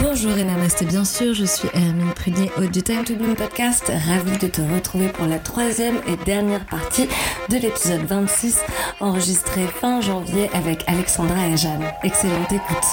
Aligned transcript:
Bonjour 0.00 0.36
et 0.38 0.44
namasté 0.44 0.86
bien 0.86 1.04
sûr, 1.04 1.34
je 1.34 1.44
suis 1.44 1.68
Hermine 1.74 2.12
Prunier, 2.14 2.50
hôte 2.56 2.70
du 2.70 2.82
Time 2.82 3.04
to 3.04 3.14
Bloom 3.14 3.34
podcast, 3.34 3.92
ravie 4.08 4.38
de 4.38 4.46
te 4.46 4.62
retrouver 4.62 5.08
pour 5.08 5.26
la 5.26 5.38
troisième 5.38 5.96
et 6.06 6.16
dernière 6.24 6.64
partie 6.64 7.08
de 7.50 7.56
l'épisode 7.56 8.04
26, 8.06 8.60
enregistré 9.00 9.66
fin 9.66 10.00
janvier 10.00 10.48
avec 10.54 10.84
Alexandra 10.86 11.46
et 11.48 11.56
Jeanne. 11.56 11.84
Excellente 12.02 12.52
écoute. 12.52 12.86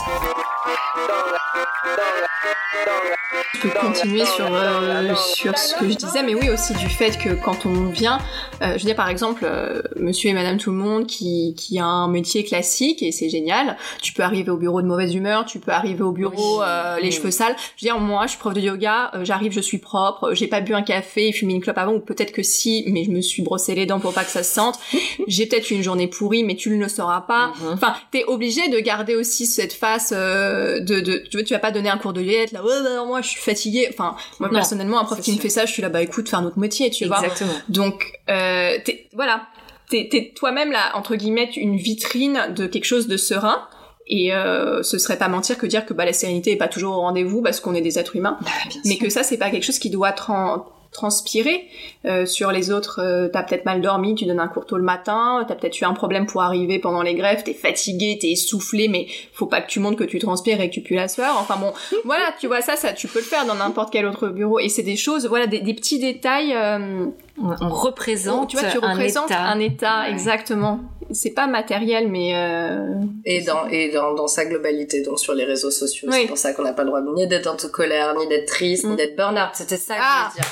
Je 3.54 3.62
peux 3.62 3.70
continuer 3.70 4.26
sur, 4.26 4.54
euh, 4.54 5.16
sur 5.16 5.58
ce 5.58 5.76
que 5.76 5.90
je 5.90 5.96
disais, 5.96 6.24
mais 6.24 6.36
oui 6.36 6.50
aussi 6.50 6.74
du 6.74 6.88
fait 6.88 7.18
que 7.18 7.30
quand 7.34 7.66
on 7.66 7.86
vient, 7.86 8.20
euh, 8.62 8.74
je 8.74 8.80
veux 8.80 8.86
dire 8.86 8.96
par 8.96 9.10
exemple, 9.10 9.44
euh, 9.44 9.82
monsieur 9.96 10.30
et 10.30 10.34
madame 10.34 10.58
tout 10.58 10.72
le 10.72 10.78
monde 10.78 11.08
qui, 11.08 11.56
qui 11.58 11.80
a 11.80 11.86
un 11.86 12.08
métier 12.08 12.44
classique 12.44 13.02
et 13.02 13.12
c'est 13.12 13.30
génial, 13.30 13.78
tu 14.02 14.14
peux 14.14 14.24
arriver 14.24 14.52
au 14.52 14.58
bureau 14.58 14.82
de 14.82 14.88
mauvaise 14.88 15.16
humeur, 15.16 15.46
tu 15.46 15.60
peux 15.60 15.72
arriver 15.72 16.04
au 16.04 16.12
bureau 16.12 16.62
euh, 16.62 17.00
les 17.02 17.12
cheveux 17.12 17.32
sales. 17.32 17.56
Je 17.78 17.86
veux 17.86 17.92
dire, 17.92 18.00
moi 18.00 18.24
je 18.26 18.32
suis 18.32 18.40
prof 18.40 18.54
de 18.54 18.62
yoga, 18.62 19.12
euh, 19.16 19.26
j'arrive, 19.26 19.52
je 19.52 19.62
suis 19.62 19.80
propre, 19.80 20.34
j'ai 20.34 20.48
pas 20.48 20.62
bu 20.62 20.74
un 20.74 20.82
café 20.82 21.30
et 21.30 21.32
fumé 21.32 21.54
une 21.54 21.62
clope 21.62 21.78
avant, 21.78 21.94
ou 21.94 22.00
peut-être 22.00 22.32
que 22.32 22.44
si, 22.44 22.84
mais 22.88 23.04
je 23.04 23.12
me 23.12 23.22
suis 23.22 23.42
brossé 23.42 23.76
les 23.76 23.86
dents 23.86 24.00
pour 24.00 24.14
pas 24.14 24.24
que 24.24 24.32
ça 24.32 24.44
se 24.44 24.54
sente. 24.54 24.80
j'ai 25.28 25.46
peut-être 25.48 25.70
eu 25.72 25.76
une 25.76 25.84
journée 25.84 26.08
pourrie, 26.08 26.44
mais 26.44 26.56
tu 26.56 26.70
ne 26.70 26.78
le 26.78 26.90
sauras 26.90 27.22
pas. 27.22 27.48
Mhm. 27.48 27.74
Enfin, 27.74 27.96
t'es 28.12 28.24
obligé 28.26 28.70
de 28.70 28.80
garder 28.80 29.16
aussi 29.16 29.46
cette 29.46 29.74
face 29.74 30.14
euh, 30.16 30.80
de, 30.80 31.00
de, 31.00 31.24
tu 31.30 31.38
vois, 31.38 31.44
tu 31.44 31.54
vas 31.54 31.60
pas 31.60 31.72
donner 31.72 31.90
un 31.90 31.98
cours 31.98 32.14
de 32.14 32.22
liette 32.22 32.52
là, 32.60 32.64
ouais, 32.66 32.84
bah, 32.98 33.06
moi 33.06 33.22
je 33.22 33.30
suis 33.30 33.42
fatiguée. 33.42 33.88
Enfin, 33.92 34.16
moi 34.40 34.50
Non, 34.50 34.56
personnellement, 34.56 35.00
un 35.00 35.06
prof 35.06 35.20
qui 35.22 35.32
me 35.34 35.38
fait 35.40 35.50
ça, 35.50 35.66
je 35.66 35.72
suis 35.74 35.82
là, 35.82 35.90
bah 35.90 36.02
écoute, 36.02 36.30
fais 36.30 36.36
un 36.36 36.46
autre 36.46 36.60
métier, 36.60 36.90
tu 36.90 37.06
vois. 37.06 37.18
Exactement. 37.24 37.54
Donc, 37.70 38.20
euh, 38.30 38.78
t'es- 38.86 39.08
voilà, 39.14 39.44
t'es 39.90 40.08
t'es 40.12 40.34
toi-même 40.36 40.72
là, 40.72 40.92
entre 40.96 41.16
guillemets, 41.16 41.50
une 41.56 41.78
vitrine 41.78 42.54
de 42.56 42.68
quelque 42.68 42.86
chose 42.86 43.08
de 43.08 43.18
serein. 43.18 43.68
Et 44.12 44.34
euh, 44.34 44.82
ce 44.82 44.98
serait 44.98 45.18
pas 45.20 45.28
mentir 45.28 45.56
que 45.58 45.68
dire 45.68 45.86
que 45.86 45.94
bah, 45.94 46.04
la 46.04 46.14
sérénité 46.14 46.52
est 46.52 46.56
pas 46.58 46.68
toujours 46.68 46.96
au 46.96 47.02
rendez-vous 47.02 47.44
parce 47.44 47.60
qu'on 47.60 47.76
est 47.76 47.82
des 47.82 48.00
êtres 48.00 48.16
humains, 48.16 48.40
mais 48.86 48.98
que 48.98 49.08
ça 49.10 49.22
c'est 49.22 49.38
pas 49.38 49.52
quelque 49.52 49.64
chose 49.66 49.78
qui 49.78 49.92
doit 49.92 50.12
tran- 50.14 50.66
transpirer 50.92 51.66
euh, 52.06 52.26
sur 52.26 52.52
les 52.52 52.72
autres. 52.72 53.00
Euh, 53.04 53.28
t'as 53.32 53.44
peut-être 53.44 53.66
mal 53.66 53.82
dormi, 53.82 54.16
tu 54.16 54.26
donnes 54.26 54.40
un 54.40 54.48
cours 54.48 54.66
tôt 54.66 54.78
le 54.78 54.84
matin, 54.84 55.46
t'as 55.48 55.56
peut-être 55.56 55.80
eu 55.80 55.86
un 55.86 55.94
problème 55.94 56.26
pour 56.26 56.42
arriver 56.42 56.80
pendant 56.80 57.02
les 57.02 57.14
grèves, 57.14 57.44
t'es 57.44 57.54
fatigué, 57.54 58.18
t'es 58.20 58.30
essoufflé, 58.32 58.88
mais 58.88 59.08
faut 59.34 59.46
pas 59.46 59.62
que 59.62 59.68
tu 59.70 59.80
montres 59.80 59.98
que 59.98 60.04
tu 60.04 60.20
transpires 60.20 60.60
et 60.62 60.70
que 60.70 60.76
tu 60.76 60.82
pues 60.82 60.96
la 60.96 61.08
sueur. 61.08 61.36
Enfin 61.40 61.58
bon, 61.58 61.72
voilà, 62.06 62.34
tu 62.40 62.48
vois 62.48 62.62
ça, 62.62 62.76
ça 62.76 62.94
tu 62.94 63.08
peux 63.08 63.20
le 63.20 63.26
faire 63.26 63.46
dans 63.46 63.56
n'importe 63.56 63.92
quel 63.94 64.06
autre 64.06 64.28
bureau. 64.30 64.60
Et 64.60 64.70
c'est 64.70 64.84
des 64.84 64.98
choses, 64.98 65.28
voilà, 65.28 65.48
des, 65.48 65.60
des 65.60 65.74
petits 65.74 66.00
détails. 66.00 66.54
euh, 66.56 67.06
On, 67.42 67.56
on 67.62 67.70
représente 67.70 68.50
tu 68.50 68.58
vois, 68.58 68.70
tu 68.70 68.78
un 68.84 68.90
représentes 68.94 69.32
état. 69.32 69.42
un 69.44 69.60
état, 69.60 70.02
Ouais. 70.02 70.12
exactement. 70.12 70.80
C'est 71.12 71.32
pas 71.34 71.48
matériel, 71.48 72.08
mais 72.10 72.36
euh, 72.36 72.86
Et 73.26 73.42
dans, 73.42 73.66
et 73.68 73.90
dans, 73.92 74.14
dans 74.14 74.28
sa 74.28 74.46
globalité, 74.46 75.02
donc 75.02 75.20
sur 75.20 75.34
les 75.34 75.44
réseaux 75.46 75.72
sociaux. 75.72 76.08
Oui. 76.12 76.18
C'est 76.22 76.28
pour 76.28 76.38
ça 76.38 76.54
qu'on 76.54 76.62
n'a 76.64 76.74
pas 76.74 76.84
le 76.84 76.90
droit 76.90 77.02
ni 77.16 77.26
d'être 77.28 77.48
en 77.48 77.56
colère, 77.70 78.14
ni 78.20 78.28
d'être 78.28 78.46
triste, 78.48 78.84
Mm. 78.84 78.90
ni 78.92 78.96
d'être 78.98 79.16
burn-out. 79.16 79.50
C'était 79.54 79.78
ça 79.78 79.96
que 79.96 80.00
Ah. 80.04 80.28
je 80.28 80.34
voulais 80.34 80.44
dire. 80.44 80.52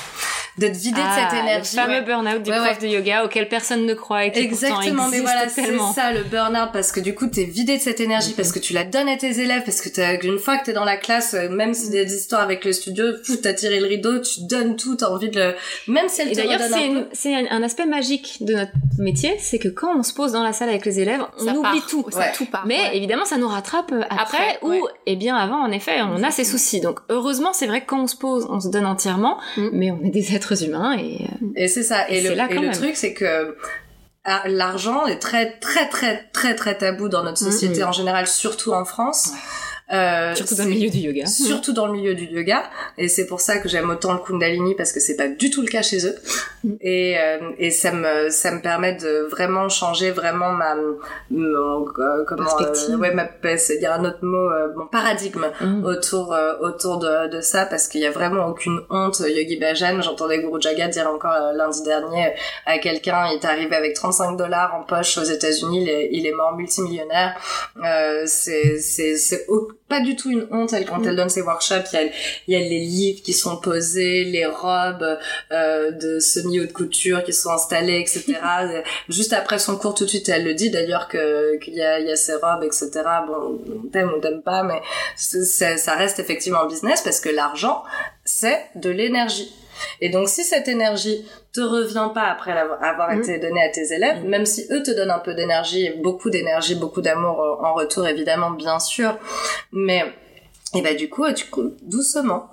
D'être 0.58 0.76
vidé 0.76 1.00
Ah, 1.02 1.08
de 1.08 1.20
cette 1.30 1.40
énergie. 1.40 1.76
Le 1.76 1.82
fameux 1.82 1.94
ouais. 1.94 2.02
burn-out 2.02 2.42
des 2.42 2.50
Ouais, 2.50 2.56
profs 2.58 2.80
ouais. 2.82 2.88
de 2.88 2.94
yoga 2.94 3.24
auquel 3.24 3.48
personne 3.48 3.86
ne 3.86 3.94
croit 3.94 4.24
et 4.26 4.32
qui 4.32 4.40
Exactement, 4.40 4.80
pourtant 5.04 5.08
mais 5.10 5.20
voilà, 5.20 5.48
c'est 5.48 5.62
tellement. 5.62 5.92
ça 5.92 6.12
le 6.12 6.22
burn-out 6.24 6.70
parce 6.72 6.92
que 6.92 7.00
du 7.00 7.14
coup 7.14 7.26
t'es 7.28 7.44
vidé 7.44 7.76
de 7.76 7.82
cette 7.82 8.00
énergie 8.00 8.32
parce 8.34 8.52
que 8.52 8.58
tu 8.58 8.72
la 8.72 8.84
donnes 8.84 9.08
à 9.08 9.16
tes 9.16 9.40
élèves 9.40 9.62
parce 9.64 9.80
que 9.80 9.88
t'as- 9.88 10.20
une 10.22 10.38
fois 10.38 10.58
que 10.58 10.64
t'es 10.66 10.72
dans 10.72 10.84
la 10.84 10.96
classe, 10.96 11.34
euh, 11.34 11.48
même 11.48 11.74
si 11.74 11.90
des 11.90 12.12
histoires 12.14 12.42
avec 12.42 12.64
le 12.64 12.72
studio, 12.72 13.04
t'as 13.42 13.52
tiré 13.52 13.80
le 13.80 13.86
rideau, 13.86 14.18
tu 14.20 14.40
donnes 14.42 14.76
tout, 14.76 14.96
t'as 14.96 15.06
envie 15.08 15.30
de 15.30 15.38
le, 15.38 15.54
même 15.86 16.08
si 16.08 16.22
elle 16.22 16.28
Et 16.28 16.32
te 16.32 16.36
d'ailleurs, 16.38 16.60
c'est 17.12 17.34
un 17.34 17.44
un, 17.50 17.62
aspect 17.62 17.86
magique 17.86 18.38
de 18.40 18.54
notre 18.54 18.72
métier, 18.98 19.36
c'est 19.38 19.58
que 19.58 19.68
quand 19.68 19.96
on 19.96 20.02
se 20.02 20.12
pose 20.12 20.32
dans 20.32 20.42
la 20.42 20.52
salle 20.52 20.68
avec 20.70 20.84
les 20.84 21.00
élèves, 21.00 21.20
on 21.38 21.44
ça 21.44 21.52
oublie 21.52 21.62
part, 21.80 21.86
tout. 21.88 22.06
ça 22.10 22.24
tout 22.36 22.46
part. 22.46 22.64
Mais 22.66 22.76
ouais. 22.80 22.96
évidemment, 22.96 23.24
ça 23.24 23.36
nous 23.36 23.48
rattrape 23.48 23.92
après, 24.10 24.16
Après, 24.20 24.58
ou 24.62 24.70
ouais. 24.70 24.80
et 25.06 25.16
bien 25.16 25.36
avant, 25.36 25.60
en 25.62 25.70
effet, 25.70 26.00
on 26.02 26.22
a 26.22 26.30
ses 26.30 26.44
soucis. 26.44 26.80
Donc 26.80 27.00
heureusement, 27.08 27.52
c'est 27.52 27.66
vrai 27.66 27.80
que 27.82 27.86
quand 27.86 28.00
on 28.02 28.06
se 28.06 28.16
pose, 28.16 28.46
on 28.50 28.60
se 28.60 28.68
donne 28.68 28.86
entièrement, 28.86 29.38
Mm. 29.56 29.68
mais 29.72 29.90
on 29.90 30.02
est 30.04 30.10
des 30.10 30.34
êtres 30.34 30.47
humains 30.54 30.96
et 30.98 31.22
euh, 31.42 31.46
Et 31.56 31.68
c'est 31.68 31.82
ça. 31.82 32.08
Et, 32.10 32.18
Et 32.18 32.28
le, 32.28 32.34
là 32.34 32.48
et 32.50 32.70
truc, 32.70 32.96
c'est 32.96 33.14
que 33.14 33.56
ah, 34.24 34.42
l'argent 34.46 35.06
est 35.06 35.18
très, 35.18 35.58
très, 35.58 35.88
très, 35.88 36.28
très, 36.32 36.54
très 36.54 36.76
tabou 36.76 37.08
dans 37.08 37.24
notre 37.24 37.38
société 37.38 37.82
en 37.82 37.92
général, 37.92 38.26
surtout 38.26 38.72
en 38.72 38.84
France. 38.84 39.32
Euh, 39.90 40.34
surtout 40.34 40.54
dans 40.54 40.64
le 40.64 40.70
milieu 40.70 40.90
du 40.90 40.98
yoga. 40.98 41.26
Surtout 41.26 41.72
dans 41.72 41.86
le 41.86 41.92
milieu 41.92 42.14
du 42.14 42.24
yoga, 42.26 42.62
et 42.98 43.08
c'est 43.08 43.26
pour 43.26 43.40
ça 43.40 43.58
que 43.58 43.68
j'aime 43.68 43.88
autant 43.88 44.12
le 44.12 44.18
Kundalini 44.18 44.74
parce 44.74 44.92
que 44.92 45.00
c'est 45.00 45.16
pas 45.16 45.28
du 45.28 45.50
tout 45.50 45.62
le 45.62 45.68
cas 45.68 45.80
chez 45.82 46.06
eux, 46.06 46.14
et 46.80 47.16
euh, 47.18 47.50
et 47.58 47.70
ça 47.70 47.92
me 47.92 48.28
ça 48.30 48.50
me 48.50 48.60
permet 48.60 48.94
de 48.96 49.26
vraiment 49.30 49.68
changer 49.68 50.10
vraiment 50.10 50.52
ma 50.52 50.74
mon, 51.30 51.86
euh, 51.98 52.24
comment 52.26 52.44
Perspective. 52.44 52.94
euh, 52.94 52.98
ouais 52.98 53.14
ma 53.14 53.28
il 53.44 53.80
y 53.80 53.86
a 53.86 53.94
un 53.94 54.04
autre 54.04 54.22
mot 54.22 54.50
euh, 54.50 54.68
mon 54.76 54.86
paradigme 54.86 55.46
Mm. 55.60 55.84
autour 55.84 56.32
euh, 56.34 56.54
autour 56.60 56.98
de, 56.98 57.28
de 57.28 57.40
ça 57.40 57.64
parce 57.66 57.88
qu'il 57.88 58.00
y 58.00 58.06
a 58.06 58.10
vraiment 58.10 58.46
aucune 58.46 58.80
honte 58.90 59.20
Yogi 59.20 59.56
Bhajan 59.58 60.00
j'entendais 60.02 60.38
Guru 60.40 60.60
Jagat 60.60 60.88
dire 60.88 61.08
encore 61.08 61.32
euh, 61.32 61.52
lundi 61.52 61.82
dernier 61.82 62.26
euh, 62.26 62.30
à 62.66 62.78
quelqu'un 62.78 63.26
il 63.30 63.34
est 63.40 63.44
arrivé 63.44 63.74
avec 63.74 63.94
35 63.94 64.36
dollars 64.36 64.74
en 64.74 64.82
poche 64.82 65.16
aux 65.18 65.22
États-Unis 65.24 65.82
il 65.82 65.88
est, 65.88 66.08
il 66.12 66.26
est 66.26 66.32
mort 66.32 66.54
multimillionnaire 66.56 67.34
euh, 67.84 68.22
c'est 68.26 68.78
c'est 68.78 69.16
pas 69.88 70.00
du 70.00 70.16
tout 70.16 70.30
une 70.30 70.46
honte 70.50 70.72
elle 70.72 70.84
quand 70.84 71.02
elle 71.04 71.16
donne 71.16 71.28
ses 71.28 71.42
workshops 71.42 71.92
il 71.92 71.96
y 71.96 71.98
a 71.98 72.02
il 72.48 72.54
y 72.54 72.56
a 72.56 72.60
les 72.60 72.80
livres 72.80 73.22
qui 73.22 73.32
sont 73.32 73.56
posés 73.56 74.24
les 74.24 74.46
robes 74.46 75.18
euh, 75.50 75.90
de 75.90 76.18
semi 76.18 76.60
haute 76.60 76.72
couture 76.72 77.22
qui 77.24 77.32
sont 77.32 77.50
installées 77.50 78.00
etc 78.00 78.38
juste 79.08 79.32
après 79.32 79.58
son 79.58 79.76
cours 79.76 79.94
tout 79.94 80.04
de 80.04 80.10
suite 80.10 80.28
elle 80.28 80.44
le 80.44 80.54
dit 80.54 80.70
d'ailleurs 80.70 81.08
que 81.08 81.56
qu'il 81.58 81.74
y 81.74 81.82
a 81.82 82.00
il 82.00 82.06
y 82.06 82.10
a 82.10 82.16
ces 82.16 82.34
robes 82.34 82.64
etc 82.64 82.90
bon 83.26 83.60
on 83.84 83.88
t'aime 83.88 84.12
ou 84.12 84.20
t'aime 84.20 84.42
pas 84.42 84.62
mais 84.62 84.80
ça 85.16 85.94
reste 85.94 86.18
effectivement 86.18 86.62
un 86.62 86.68
business 86.68 87.00
parce 87.02 87.20
que 87.20 87.28
l'argent 87.28 87.82
c'est 88.24 88.66
de 88.74 88.90
l'énergie 88.90 89.52
et 90.00 90.08
donc 90.10 90.28
si 90.28 90.44
cette 90.44 90.68
énergie 90.68 91.24
te 91.52 91.60
revient 91.60 92.08
pas 92.14 92.24
après 92.24 92.52
avoir 92.52 93.10
Mhm. 93.10 93.18
été 93.22 93.38
donnée 93.38 93.62
à 93.62 93.68
tes 93.68 93.92
élèves, 93.92 94.24
même 94.24 94.46
si 94.46 94.66
eux 94.70 94.82
te 94.82 94.90
donnent 94.90 95.10
un 95.10 95.18
peu 95.18 95.34
d'énergie, 95.34 95.90
beaucoup 96.02 96.30
d'énergie, 96.30 96.74
beaucoup 96.74 97.00
d'amour 97.00 97.40
euh, 97.42 97.64
en 97.66 97.74
retour 97.74 98.06
évidemment 98.06 98.50
bien 98.50 98.78
sûr, 98.78 99.16
mais 99.72 100.04
et 100.74 100.82
bah 100.82 100.94
du 100.94 101.08
coup 101.08 101.24
tu 101.32 101.46
doucement, 101.82 102.48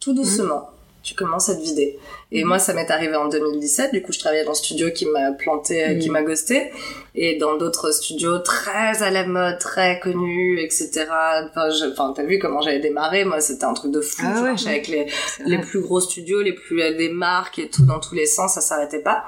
tout 0.00 0.12
doucement, 0.14 0.70
tu 1.02 1.14
commences 1.14 1.48
à 1.48 1.54
te 1.56 1.60
vider. 1.62 1.98
Et 2.32 2.44
moi 2.44 2.58
ça 2.58 2.72
m'est 2.74 2.90
arrivé 2.90 3.16
en 3.16 3.28
2017, 3.28 3.92
du 3.92 4.02
coup 4.02 4.12
je 4.12 4.18
travaillais 4.18 4.44
dans 4.44 4.52
un 4.52 4.54
studio 4.54 4.90
qui 4.92 5.06
m'a 5.06 5.32
planté, 5.32 5.82
euh, 5.84 5.98
qui 5.98 6.06
Mhm. 6.08 6.12
m'a 6.12 6.22
ghosté, 6.22 6.70
et 7.14 7.36
dans 7.38 7.56
d'autres 7.56 7.90
studios 7.92 8.38
très 8.38 9.02
à 9.02 9.10
la 9.10 9.26
mode, 9.26 9.58
très 9.58 9.98
connus, 9.98 10.60
etc. 10.60 11.06
Enfin, 11.50 11.70
je- 11.70 11.90
enfin 11.92 12.12
t'as 12.14 12.22
vu 12.22 12.38
comment 12.38 12.60
j'avais 12.60 12.78
démarré, 12.78 13.24
moi 13.24 13.40
c'était 13.40 13.64
un 13.64 13.74
truc 13.74 13.90
de 13.92 14.00
fou, 14.00 14.22
Ah 14.24 14.34
je 14.36 14.42
ouais. 14.42 14.48
marchais 14.50 14.68
avec 14.68 14.88
les 14.88 15.06
les 15.46 15.58
plus 15.58 15.80
gros 15.80 16.00
studios, 16.00 16.40
les 16.42 16.52
plus 16.52 16.76
les 16.76 17.08
marques 17.08 17.58
et 17.58 17.68
tout 17.68 17.84
dans 17.84 17.98
tous 17.98 18.14
les 18.14 18.26
sens, 18.26 18.54
ça 18.54 18.60
s'arrêtait 18.60 19.00
pas. 19.00 19.24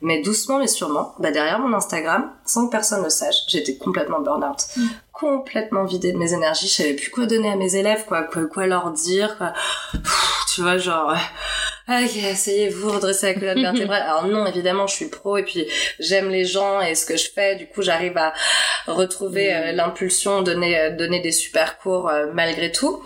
Mais 0.00 0.20
doucement 0.22 0.58
mais 0.58 0.66
sûrement, 0.68 1.14
bah 1.18 1.30
derrière 1.32 1.58
mon 1.58 1.74
Instagram, 1.74 2.30
sans 2.44 2.66
que 2.66 2.70
personne 2.72 3.02
le 3.02 3.10
sache, 3.10 3.36
j'étais 3.48 3.76
complètement 3.76 4.20
burn-out. 4.20 4.58
Complètement 5.14 5.84
vidée 5.84 6.12
de 6.12 6.18
mes 6.18 6.32
énergies, 6.34 6.66
je 6.66 6.72
savais 6.72 6.94
plus 6.94 7.10
quoi 7.10 7.26
donner 7.26 7.50
à 7.50 7.56
mes 7.56 7.76
élèves, 7.76 8.04
quoi, 8.04 8.24
quoi, 8.24 8.46
quoi 8.46 8.66
leur 8.66 8.90
dire, 8.90 9.38
quoi. 9.38 9.52
Pff, 9.92 10.44
tu 10.52 10.62
vois, 10.62 10.76
genre, 10.76 11.10
euh, 11.10 12.04
ok, 12.04 12.16
essayez-vous, 12.16 12.90
redresser 12.90 13.26
la 13.26 13.34
colonne 13.34 13.62
vertébrale. 13.62 14.02
Alors 14.08 14.26
non, 14.26 14.44
évidemment, 14.46 14.86
je 14.86 14.94
suis 14.94 15.06
pro 15.06 15.36
et 15.36 15.44
puis 15.44 15.66
j'aime 16.00 16.30
les 16.30 16.44
gens 16.44 16.80
et 16.80 16.94
ce 16.94 17.06
que 17.06 17.16
je 17.16 17.30
fais, 17.30 17.56
du 17.56 17.68
coup, 17.68 17.80
j'arrive 17.80 18.16
à 18.16 18.32
retrouver 18.86 19.54
euh, 19.54 19.72
l'impulsion, 19.72 20.42
donner, 20.42 20.78
euh, 20.78 20.90
donner 20.90 21.20
des 21.20 21.32
super 21.32 21.78
cours 21.78 22.08
euh, 22.08 22.26
malgré 22.32 22.72
tout. 22.72 23.02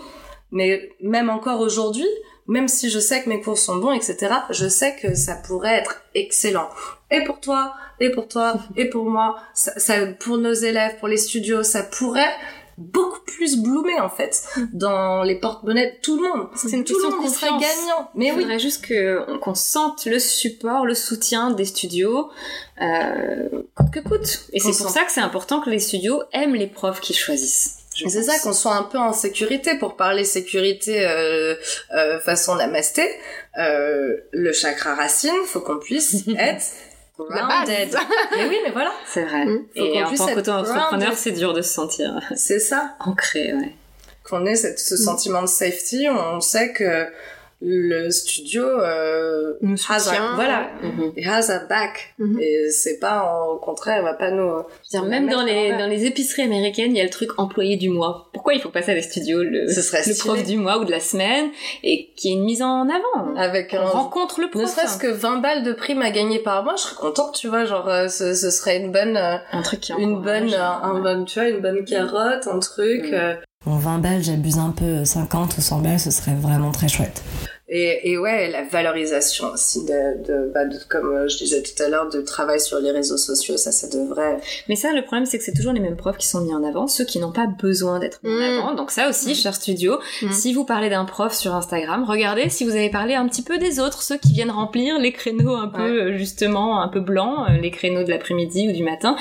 Mais 0.51 0.89
même 1.01 1.29
encore 1.29 1.59
aujourd'hui, 1.59 2.07
même 2.49 2.67
si 2.67 2.89
je 2.89 2.99
sais 2.99 3.23
que 3.23 3.29
mes 3.29 3.39
cours 3.41 3.57
sont 3.57 3.77
bons, 3.77 3.93
etc., 3.93 4.17
je 4.49 4.67
sais 4.67 4.95
que 5.01 5.15
ça 5.15 5.35
pourrait 5.35 5.75
être 5.75 6.01
excellent. 6.15 6.67
Et 7.11 7.23
pour 7.23 7.39
toi, 7.39 7.73
et 8.01 8.09
pour 8.11 8.27
toi, 8.27 8.55
et 8.75 8.89
pour 8.89 9.05
moi, 9.09 9.37
ça, 9.53 9.71
ça- 9.79 10.05
pour 10.19 10.37
nos 10.37 10.53
élèves, 10.53 10.97
pour 10.99 11.07
les 11.07 11.17
studios, 11.17 11.63
ça 11.63 11.83
pourrait 11.83 12.33
beaucoup 12.77 13.19
plus 13.25 13.57
bloomer 13.57 13.99
en 14.01 14.09
fait 14.09 14.41
dans 14.71 15.21
les 15.23 15.35
porte-monnaies 15.35 15.91
de 15.91 16.01
tout 16.01 16.15
le 16.15 16.29
monde. 16.29 16.47
C'est 16.55 16.71
une 16.71 16.85
tout 16.85 16.93
le 16.93 16.99
question 17.01 17.09
de 17.09 17.15
monde 17.23 17.29
serait 17.33 17.49
gagnant. 17.49 18.09
Mais 18.15 18.27
Il 18.27 18.33
oui, 18.35 18.41
faudrait 18.43 18.59
juste 18.59 18.85
que 18.85 19.37
qu'on 19.39 19.53
sente 19.53 20.05
le 20.05 20.17
support, 20.17 20.85
le 20.85 20.93
soutien 20.95 21.51
des 21.51 21.65
studios, 21.65 22.29
euh, 22.81 23.49
coûte 23.75 23.91
que 23.93 23.99
coûte. 23.99 24.45
Et 24.53 24.59
c'est 24.61 24.77
pour 24.81 24.89
ça 24.89 25.03
que 25.03 25.11
c'est 25.11 25.19
important 25.19 25.59
que 25.59 25.69
les 25.69 25.79
studios 25.79 26.21
aiment 26.31 26.55
les 26.55 26.67
profs 26.67 27.01
qu'ils 27.01 27.17
choisissent. 27.17 27.78
C'est 28.07 28.23
ça 28.23 28.39
qu'on 28.39 28.53
soit 28.53 28.75
un 28.75 28.83
peu 28.83 28.97
en 28.97 29.13
sécurité 29.13 29.75
pour 29.77 29.95
parler 29.95 30.23
sécurité 30.23 31.05
euh, 31.05 31.55
euh, 31.95 32.19
façon 32.19 32.55
namasté. 32.55 33.09
Euh, 33.57 34.15
le 34.31 34.53
chakra 34.53 34.95
racine, 34.95 35.33
faut 35.45 35.59
qu'on 35.61 35.79
puisse 35.79 36.15
être 36.37 36.63
grounded. 37.17 37.97
mais 38.37 38.45
oui, 38.47 38.57
mais 38.63 38.71
voilà, 38.71 38.91
C'est 39.07 39.23
vrai. 39.23 39.45
Mm. 39.45 39.65
Faut 39.75 39.83
Et 39.85 39.91
qu'on 39.91 40.03
en 40.03 40.07
puisse 40.07 40.19
tant 40.19 40.33
qu'auto-entrepreneur, 40.33 41.13
c'est 41.17 41.31
dur 41.31 41.53
de 41.53 41.61
se 41.61 41.73
sentir 41.73 42.19
c'est 42.35 42.59
ça. 42.59 42.95
ancré, 42.99 43.53
ouais. 43.53 43.73
Qu'on 44.23 44.45
ait 44.45 44.55
cette- 44.55 44.79
ce 44.79 44.93
Mm. 44.93 44.97
sentiment 44.97 45.41
de 45.41 45.47
safety, 45.47 46.07
on 46.09 46.39
sait 46.39 46.71
que 46.71 47.07
le 47.61 48.09
studio 48.09 48.63
euh, 48.63 49.53
Nous 49.61 49.75
soutient. 49.75 50.35
voilà, 50.35 50.69
Mhm. 50.81 51.11
it 51.17 51.27
has 51.27 51.49
a 51.51 51.59
back. 51.65 52.13
Mhm. 52.17 52.39
Et 52.39 52.69
c'est 52.71 52.99
pas 52.99 53.23
en- 53.23 53.53
au 53.55 53.57
contraire, 53.57 53.97
il 53.99 54.03
va 54.03 54.13
pas 54.13 54.31
nous. 54.31 54.47
Je 54.91 54.97
veux 54.97 55.01
dire, 55.01 55.03
même 55.09 55.29
dans 55.29 55.43
les, 55.43 55.71
dans 55.77 55.87
les 55.87 56.05
épiceries 56.05 56.43
américaines, 56.43 56.91
il 56.91 56.97
y 56.97 57.01
a 57.01 57.03
le 57.03 57.09
truc 57.09 57.31
employé 57.37 57.75
du 57.75 57.89
mois. 57.89 58.29
Pourquoi 58.33 58.53
il 58.53 58.61
faut 58.61 58.69
passer 58.69 58.91
à 58.91 58.95
des 58.95 59.01
studios 59.01 59.43
le, 59.43 59.67
Ce 59.67 59.81
serait 59.81 60.03
le 60.07 60.17
prof 60.17 60.41
du 60.43 60.55
mois 60.57 60.77
ou 60.79 60.85
de 60.85 60.91
la 60.91 61.01
semaine 61.01 61.49
et 61.83 62.11
qui 62.15 62.29
est 62.29 62.33
une 62.33 62.45
mise 62.45 62.61
en 62.61 62.87
avant? 62.87 63.35
Avec 63.35 63.75
On 63.77 63.81
un 63.81 63.85
rencontre 63.89 64.39
le 64.39 64.49
prof. 64.49 64.61
Ne 64.63 64.67
serait-ce 64.67 64.97
que 64.97 65.07
20 65.07 65.37
balles 65.41 65.63
de 65.63 65.73
prime 65.73 66.01
à 66.01 66.11
gagner 66.11 66.39
par 66.39 66.63
mois, 66.63 66.75
je 66.77 66.83
serais 66.83 66.95
contente, 66.95 67.35
tu 67.35 67.47
vois, 67.49 67.65
genre 67.65 67.89
euh, 67.89 68.07
ce, 68.07 68.33
ce 68.35 68.49
serait 68.51 68.77
une 68.77 68.91
bonne 68.91 69.17
euh, 69.17 69.37
un 69.51 69.61
truc 69.61 69.81
qui 69.81 69.91
une 69.99 70.21
bonne 70.21 70.53
euh, 70.53 70.61
un 70.83 70.99
bon 70.99 71.25
tu 71.25 71.39
vois, 71.39 71.49
une 71.49 71.59
bonne 71.59 71.83
carotte, 71.83 72.47
un 72.47 72.59
truc 72.59 73.03
Mm. 73.09 73.13
euh, 73.13 73.33
Bon, 73.65 73.75
20 73.75 73.97
balles, 73.97 74.23
j'abuse 74.23 74.57
un 74.57 74.71
peu, 74.71 75.03
50 75.03 75.57
ou 75.57 75.61
100 75.61 75.79
balles, 75.79 75.99
ce 75.99 76.11
serait 76.11 76.33
vraiment 76.33 76.71
très 76.71 76.87
chouette. 76.87 77.21
Et, 77.69 78.11
et 78.11 78.17
ouais, 78.17 78.49
la 78.51 78.63
valorisation 78.63 79.51
aussi 79.53 79.85
de, 79.85 80.23
de, 80.27 80.51
bah, 80.53 80.65
de- 80.65 80.77
comme 80.89 81.07
euh, 81.15 81.27
je 81.27 81.37
disais 81.37 81.61
tout 81.61 81.81
à 81.83 81.87
l'heure 81.87 82.09
de 82.09 82.21
travail 82.21 82.59
sur 82.59 82.79
les 82.79 82.91
réseaux 82.91 83.17
sociaux, 83.17 83.57
ça 83.57 83.71
ça 83.71 83.87
devrait 83.87 84.37
Mais 84.67 84.75
ça, 84.75 84.91
le 84.93 85.03
problème, 85.03 85.25
c'est 85.25 85.37
que 85.37 85.43
c'est 85.43 85.53
toujours 85.53 85.73
les 85.73 85.79
mêmes 85.79 85.95
profs 85.97 86.17
qui 86.17 86.27
sont 86.27 86.41
mis 86.41 86.53
en 86.53 86.63
avant, 86.63 86.87
ceux 86.87 87.05
qui 87.05 87.19
n'ont 87.19 87.31
pas 87.31 87.47
besoin 87.47 87.99
d'être 87.99 88.19
mis 88.23 88.31
en 88.31 88.37
Mm. 88.37 88.57
avant. 88.59 88.75
Donc 88.75 88.91
ça 88.91 89.07
aussi, 89.09 89.31
Mm. 89.31 89.35
cher 89.35 89.55
studio, 89.55 89.99
Mm. 90.21 90.31
si 90.31 90.53
vous 90.53 90.65
parlez 90.65 90.89
d'un 90.89 91.05
prof 91.05 91.33
sur 91.33 91.53
Instagram, 91.55 92.03
regardez 92.07 92.49
si 92.49 92.63
vous 92.63 92.71
avez 92.75 92.89
parlé 92.89 93.13
un 93.15 93.27
petit 93.27 93.43
peu 93.43 93.57
des 93.57 93.79
autres, 93.79 94.01
ceux 94.01 94.17
qui 94.17 94.33
viennent 94.33 94.51
remplir 94.51 94.97
les 94.99 95.11
créneaux 95.11 95.55
un 95.55 95.67
peu, 95.67 96.17
justement, 96.17 96.81
un 96.81 96.87
peu 96.87 96.99
blancs, 96.99 97.47
euh, 97.49 97.57
les 97.61 97.71
créneaux 97.71 98.03
de 98.03 98.09
l'après-midi 98.09 98.67
ou 98.69 98.71
du 98.71 98.83
matin, 98.83 99.15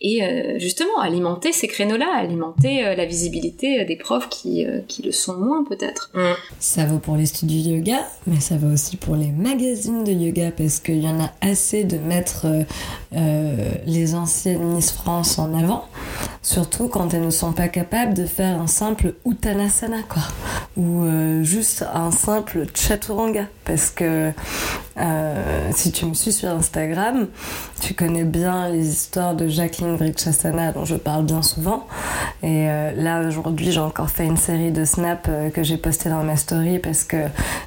et 0.00 0.22
euh, 0.24 0.58
justement, 0.58 0.98
alimenter 1.00 1.52
ces 1.52 1.68
créneaux-là, 1.68 2.08
alimenter 2.18 2.84
euh, 2.86 2.94
la 2.94 3.04
visibilité 3.04 3.84
des 3.84 3.96
profs 3.96 4.28
qui, 4.28 4.66
euh, 4.66 4.80
qui 4.88 5.02
le 5.02 5.12
sont 5.12 5.34
moins 5.36 5.64
peut-être. 5.64 6.10
Ça 6.58 6.84
vaut 6.84 6.98
pour 6.98 7.16
les 7.16 7.26
studios 7.26 7.74
yoga, 7.76 7.91
mais 8.26 8.40
ça 8.40 8.56
vaut 8.56 8.72
aussi 8.72 8.96
pour 8.96 9.16
les 9.16 9.30
magazines 9.30 10.04
de 10.04 10.12
yoga 10.12 10.50
parce 10.50 10.78
qu'il 10.80 11.02
y 11.02 11.08
en 11.08 11.20
a 11.20 11.30
assez 11.40 11.84
de 11.84 11.98
mettre 11.98 12.46
euh, 12.46 12.62
euh, 13.14 13.70
les 13.86 14.14
anciennes 14.14 14.74
Miss 14.74 14.90
France 14.92 15.38
en 15.38 15.54
avant, 15.54 15.84
surtout 16.42 16.88
quand 16.88 17.14
elles 17.14 17.24
ne 17.24 17.30
sont 17.30 17.52
pas 17.52 17.68
capables 17.68 18.14
de 18.14 18.26
faire 18.26 18.60
un 18.60 18.66
simple 18.66 19.14
Uttanasana, 19.26 20.02
quoi, 20.08 20.22
ou 20.76 21.02
euh, 21.02 21.42
juste 21.42 21.84
un 21.94 22.10
simple 22.10 22.66
Chaturanga, 22.74 23.46
parce 23.64 23.90
que 23.90 24.30
euh, 24.98 25.70
si 25.74 25.90
tu 25.92 26.04
me 26.06 26.14
suis 26.14 26.32
sur 26.32 26.50
Instagram, 26.50 27.26
tu 27.80 27.94
connais 27.94 28.24
bien 28.24 28.68
les 28.68 28.86
histoires 28.88 29.34
de 29.34 29.48
Jacqueline 29.48 29.96
Vriksasana 29.96 30.72
dont 30.72 30.84
je 30.84 30.96
parle 30.96 31.24
bien 31.24 31.42
souvent. 31.42 31.86
Et 32.42 32.68
euh, 32.68 32.92
là 32.96 33.26
aujourd'hui 33.26 33.72
j'ai 33.72 33.80
encore 33.80 34.10
fait 34.10 34.26
une 34.26 34.36
série 34.36 34.70
de 34.70 34.84
snaps 34.84 35.28
euh, 35.28 35.50
que 35.50 35.62
j'ai 35.62 35.76
posté 35.78 36.08
dans 36.10 36.22
ma 36.22 36.36
story 36.36 36.78
parce 36.78 37.04
que 37.04 37.16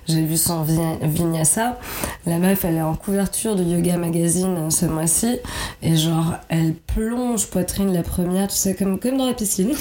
j'ai 0.07 0.23
vu 0.23 0.37
son 0.37 0.63
vi- 0.63 0.79
vinyasa. 1.01 1.79
La 2.27 2.37
meuf 2.37 2.63
elle 2.65 2.75
est 2.75 2.81
en 2.81 2.95
couverture 2.95 3.55
de 3.55 3.63
Yoga 3.63 3.97
Magazine 3.97 4.69
ce 4.69 4.85
mois-ci 4.85 5.37
et 5.81 5.95
genre 5.95 6.33
elle 6.49 6.73
plonge 6.75 7.47
poitrine 7.47 7.91
la 7.93 8.03
première, 8.03 8.47
tu 8.47 8.55
sais 8.55 8.75
comme, 8.75 8.99
comme 8.99 9.17
dans 9.17 9.25
la 9.27 9.33
piscine 9.33 9.71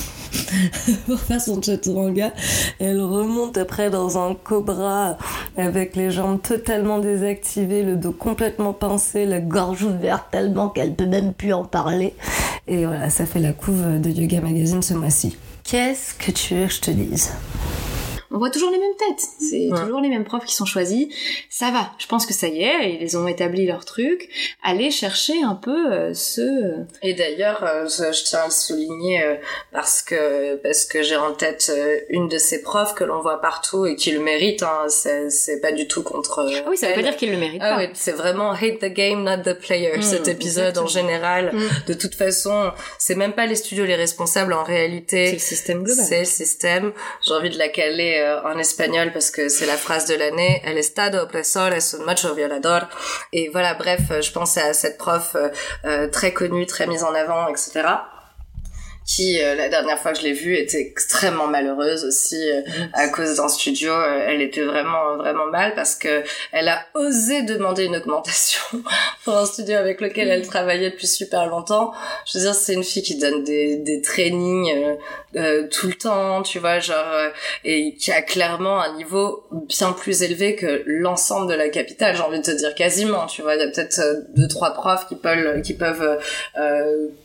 pour 1.06 1.19
faire 1.20 1.40
son 1.40 1.60
chaturanga. 1.60 2.32
Elle 2.81 3.00
remonte 3.00 3.58
après 3.58 3.90
dans 3.90 4.17
un 4.19 4.34
cobra 4.34 5.17
avec 5.56 5.94
les 5.96 6.04
jambes 6.11 6.41
totalement 6.41 6.99
désactivées, 6.99 7.83
le 7.83 7.97
dos 7.97 8.12
complètement 8.12 8.73
pincé, 8.73 9.27
la 9.27 9.41
gorge 9.41 9.83
ouverte 9.83 10.27
tellement 10.31 10.69
qu'elle 10.69 10.95
peut 10.95 11.06
même 11.06 11.33
plus 11.33 11.53
en 11.53 11.65
parler. 11.65 12.15
Et 12.67 12.87
voilà, 12.87 13.11
ça 13.11 13.27
fait 13.27 13.41
la 13.41 13.53
couve 13.53 14.01
de 14.01 14.11
Yoga 14.11 14.41
Magazine 14.41 14.83
ce 14.83 14.95
mois-ci. 14.95 15.37
Qu'est-ce 15.65 16.15
que 16.15 16.31
tu 16.31 16.55
veux 16.55 16.67
que 16.67 16.73
je 16.73 16.81
te 16.81 16.91
dise? 16.91 17.33
On 18.34 18.38
voit 18.38 18.50
toujours 18.50 18.70
les 18.70 18.78
mêmes 18.78 18.96
têtes, 18.98 19.25
c'est 19.38 19.69
Ouais. 19.70 19.81
toujours 19.81 20.00
les 20.00 20.08
mêmes 20.08 20.25
profs 20.25 20.44
qui 20.44 20.54
sont 20.54 20.64
choisis. 20.66 21.06
Ça 21.48 21.70
va, 21.70 21.92
je 21.98 22.06
pense 22.06 22.26
que 22.26 22.34
ça 22.34 22.48
y 22.48 22.62
est, 22.64 22.98
ils 23.00 23.16
ont 23.16 23.28
établi 23.28 23.64
leur 23.66 23.84
truc. 23.84 24.28
Allez 24.62 24.90
chercher 24.90 25.42
un 25.42 25.54
peu 25.54 25.92
euh, 25.92 26.12
ceux... 26.14 26.75
Et 27.02 27.14
d'ailleurs, 27.14 27.62
euh, 27.64 27.84
je, 27.86 28.12
je 28.12 28.25
tiens 28.25 28.40
à 28.40 28.46
le 28.46 28.50
souligner 28.50 29.22
euh, 29.22 29.34
parce 29.72 30.02
que 30.02 30.56
parce 30.56 30.84
que 30.84 31.02
j'ai 31.02 31.16
en 31.16 31.32
tête 31.32 31.70
euh, 31.75 31.98
une 32.08 32.28
de 32.28 32.38
ces 32.38 32.60
profs 32.62 32.94
que 32.94 33.04
l'on 33.04 33.20
voit 33.22 33.40
partout 33.40 33.86
et 33.86 33.94
qui 33.94 34.10
le 34.10 34.20
mérite. 34.20 34.62
Hein, 34.64 34.86
c'est 34.88 35.31
c'est 35.31 35.60
pas 35.60 35.72
du 35.72 35.86
tout 35.86 36.02
contre. 36.02 36.40
euh, 36.40 36.50
Ah 36.64 36.69
oui, 36.69 36.76
ça 36.76 36.88
veut 36.88 36.94
pas 36.94 37.02
dire 37.02 37.16
qu'ils 37.16 37.31
le 37.31 37.38
méritent 37.38 37.62
Ah 37.64 37.75
pas. 37.76 37.78
oui, 37.82 37.88
c'est 37.94 38.12
vraiment 38.12 38.50
hate 38.52 38.81
the 38.81 38.92
game, 38.92 39.22
not 39.22 39.42
the 39.44 39.54
player. 39.58 39.96
Mm, 39.98 40.02
cet 40.02 40.26
épisode 40.28 40.76
en 40.78 40.86
général. 40.88 41.52
Mm. 41.54 41.69
De 41.86 41.94
toute 41.94 42.14
façon, 42.16 42.72
c'est 42.98 43.14
même 43.14 43.32
pas 43.32 43.46
les 43.46 43.54
studios 43.54 43.84
les 43.84 43.94
responsables 43.94 44.52
en 44.52 44.64
C'est 44.64 44.72
réalité. 44.72 45.32
le 45.32 45.38
système 45.38 45.82
global. 45.84 46.04
C'est 46.04 46.19
le 46.20 46.25
système. 46.25 46.92
J'ai 47.26 47.34
envie 47.34 47.50
de 47.50 47.58
la 47.58 47.69
caler 47.69 48.22
euh, 48.25 48.43
en 48.43 48.59
espagnol 48.59 49.12
parce 49.12 49.31
que 49.31 49.49
c'est 49.49 49.67
la 49.67 49.76
phrase 49.76 50.06
de 50.06 50.15
l'année. 50.15 50.62
El 50.65 50.79
Estado 50.79 51.23
opresor 51.23 51.73
es 51.73 51.94
un 51.94 52.05
macho 52.05 52.35
violador. 52.35 52.88
Et 53.32 53.49
voilà, 53.50 53.75
bref, 53.75 54.00
je 54.21 54.32
pensais 54.32 54.62
à 54.62 54.75
cette 54.75 54.99
prof 54.99 55.37
euh, 55.37 55.49
euh, 55.85 56.09
très 56.09 56.32
connue, 56.32 56.67
très 56.67 56.87
mise 56.87 57.05
en 57.05 57.15
avant, 57.15 57.49
etc 57.49 58.13
qui 59.06 59.41
euh, 59.41 59.55
la 59.55 59.69
dernière 59.69 59.99
fois 59.99 60.12
que 60.12 60.19
je 60.19 60.25
l'ai 60.25 60.33
vue 60.33 60.56
était 60.56 60.81
extrêmement 60.81 61.47
malheureuse 61.47 62.05
aussi 62.05 62.51
euh, 62.51 62.62
à 62.95 63.09
cause 63.09 63.37
d'un 63.37 63.49
studio 63.49 63.93
euh, 63.93 64.27
elle 64.27 64.41
était 64.41 64.62
vraiment 64.62 65.17
vraiment 65.17 65.47
mal 65.47 65.75
parce 65.75 65.95
que 65.95 66.23
elle 66.53 66.69
a 66.69 66.87
osé 66.95 67.43
demander 67.43 67.85
une 67.85 67.97
augmentation 67.97 68.62
pour 69.25 69.37
un 69.37 69.47
studio 69.47 69.77
avec 69.77 70.01
lequel 70.01 70.29
elle 70.29 70.47
travaillait 70.47 70.91
depuis 70.91 71.06
super 71.06 71.47
longtemps. 71.47 71.93
Je 72.27 72.39
veux 72.39 72.45
dire 72.45 72.55
c'est 72.55 72.75
une 72.75 72.85
fille 72.85 73.03
qui 73.03 73.17
donne 73.19 73.45
des 73.45 73.77
des 73.77 74.01
trainings 74.01 74.73
euh, 74.75 74.95
euh, 75.37 75.69
tout 75.69 75.89
le 75.89 75.95
temps 75.95 76.43
tu 76.43 76.59
vois 76.59 76.79
genre 76.79 77.12
euh, 77.12 77.31
et 77.65 77.95
qui 77.97 78.12
a 78.12 78.23
clairement 78.23 78.81
un 78.81 78.97
niveau 78.97 79.45
bien 79.51 79.93
plus 79.93 80.23
élevé 80.23 80.56
que 80.56 80.83
l'ensemble 80.87 81.51
de 81.51 81.55
la 81.55 81.69
capitale 81.69 82.17
j'ai 82.17 82.23
envie 82.23 82.39
de 82.39 82.45
te 82.45 82.51
dire 82.51 82.75
quasiment 82.75 83.27
tu 83.27 83.43
vois. 83.43 83.55
Il 83.56 83.61
y 83.61 83.65
a 83.65 83.69
peut-être 83.69 84.01
deux 84.37 84.49
trois 84.49 84.73
profs 84.73 85.09
qui 85.09 85.17
peuvent 85.17 85.61
qui 85.62 85.75
peuvent 85.75 86.19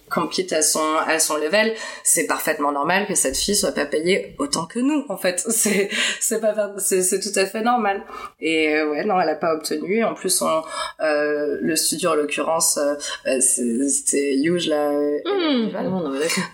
compete 0.09 0.53
à 0.53 0.61
son 0.61 0.79
à 1.07 1.19
son 1.19 1.37
level 1.37 1.73
c'est 2.03 2.25
parfaitement 2.25 2.71
normal 2.71 3.05
que 3.07 3.15
cette 3.15 3.37
fille 3.37 3.55
soit 3.55 3.71
pas 3.71 3.85
payée 3.85 4.35
autant 4.37 4.65
que 4.65 4.79
nous 4.79 5.05
en 5.09 5.17
fait. 5.17 5.43
C'est 5.59 5.89
c'est 6.19 6.39
pas 6.39 6.73
c'est 6.77 7.01
c'est 7.01 7.19
tout 7.19 7.37
à 7.37 7.45
fait 7.45 7.61
normal. 7.61 8.03
Et 8.39 8.73
euh, 8.75 8.89
ouais 8.89 9.03
non 9.03 9.19
elle 9.19 9.29
a 9.29 9.35
pas 9.35 9.53
obtenu. 9.53 10.03
En 10.03 10.13
plus 10.13 10.41
on 10.41 10.63
euh, 11.01 11.57
le 11.61 11.75
studio 11.75 12.11
en 12.11 12.15
l'occurrence 12.15 12.77
euh, 12.77 12.95
euh, 13.27 13.39
c'était 13.39 14.35
Huge 14.35 14.67
là. 14.67 14.91
Mmh. 14.91 15.71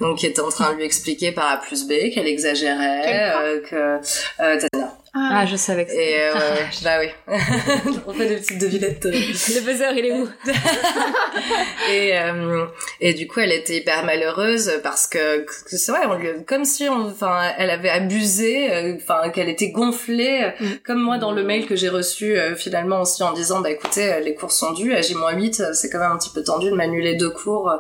Donc 0.02 0.20
qui 0.20 0.26
était 0.28 0.42
en 0.42 0.50
train 0.50 0.72
de 0.74 0.78
lui 0.78 0.86
expliquer 0.86 1.32
par 1.32 1.52
A 1.52 1.58
plus 1.58 1.88
B 1.88 2.10
qu'elle 2.14 2.28
exagérait 2.28 3.32
euh, 3.36 3.62
que 3.62 4.86
Tatiana. 5.16 5.40
Ah, 5.42 5.46
je 5.46 5.56
savais 5.56 5.86
que 5.86 5.92
c'était- 5.92 6.12
et 6.12 6.22
euh, 6.22 6.34
ouais, 6.34 6.40
ouais, 6.40 6.68
bah 6.84 6.98
oui 7.00 7.10
on 8.08 8.14
fait 8.14 8.28
des 8.28 8.36
petites 8.38 8.58
devinettes. 8.62 9.06
Le 9.06 9.62
buzzer, 9.62 9.92
il 9.98 10.06
est 10.06 10.12
où 10.12 10.28
et 11.92 12.18
euh, 12.18 12.66
et 13.00 13.14
du 13.14 13.28
coup 13.28 13.40
elle 13.40 13.52
était 13.52 13.78
hyper 13.78 14.04
malheureuse 14.06 14.72
parce 14.84 15.08
que, 15.08 15.46
c'est 15.68 15.92
vrai 15.92 16.02
on 16.08 16.16
lui 16.16 16.30
comme 16.46 16.66
si 16.66 16.88
on 16.90 17.08
enfin 17.10 17.42
elle 17.58 17.70
avait 17.70 17.90
abusé 17.90 18.72
euh, 18.74 18.96
enfin 18.98 19.30
qu'elle 19.30 19.50
était 19.50 19.70
gonflée 19.70 20.54
Mm. 20.60 20.66
comme 20.86 21.00
moi 21.02 21.18
dans 21.18 21.32
le 21.32 21.44
mail 21.44 21.66
que 21.66 21.76
j'ai 21.76 21.90
reçu 21.90 22.38
euh, 22.38 22.56
finalement 22.56 23.02
aussi 23.02 23.24
en 23.24 23.34
disant 23.34 23.60
bah 23.62 23.70
écoutez 23.70 24.14
euh, 24.14 24.20
les 24.20 24.34
cours 24.36 24.52
sont 24.52 24.74
dus 24.74 24.94
à 24.94 25.02
J-8 25.02 25.62
euh, 25.62 25.74
c'est 25.74 25.90
quand 25.90 26.00
même 26.00 26.12
un 26.12 26.18
petit 26.18 26.30
peu 26.30 26.44
tendu 26.44 26.70
de 26.70 26.76
m'annuler 26.76 27.16
deux 27.16 27.30
cours 27.30 27.72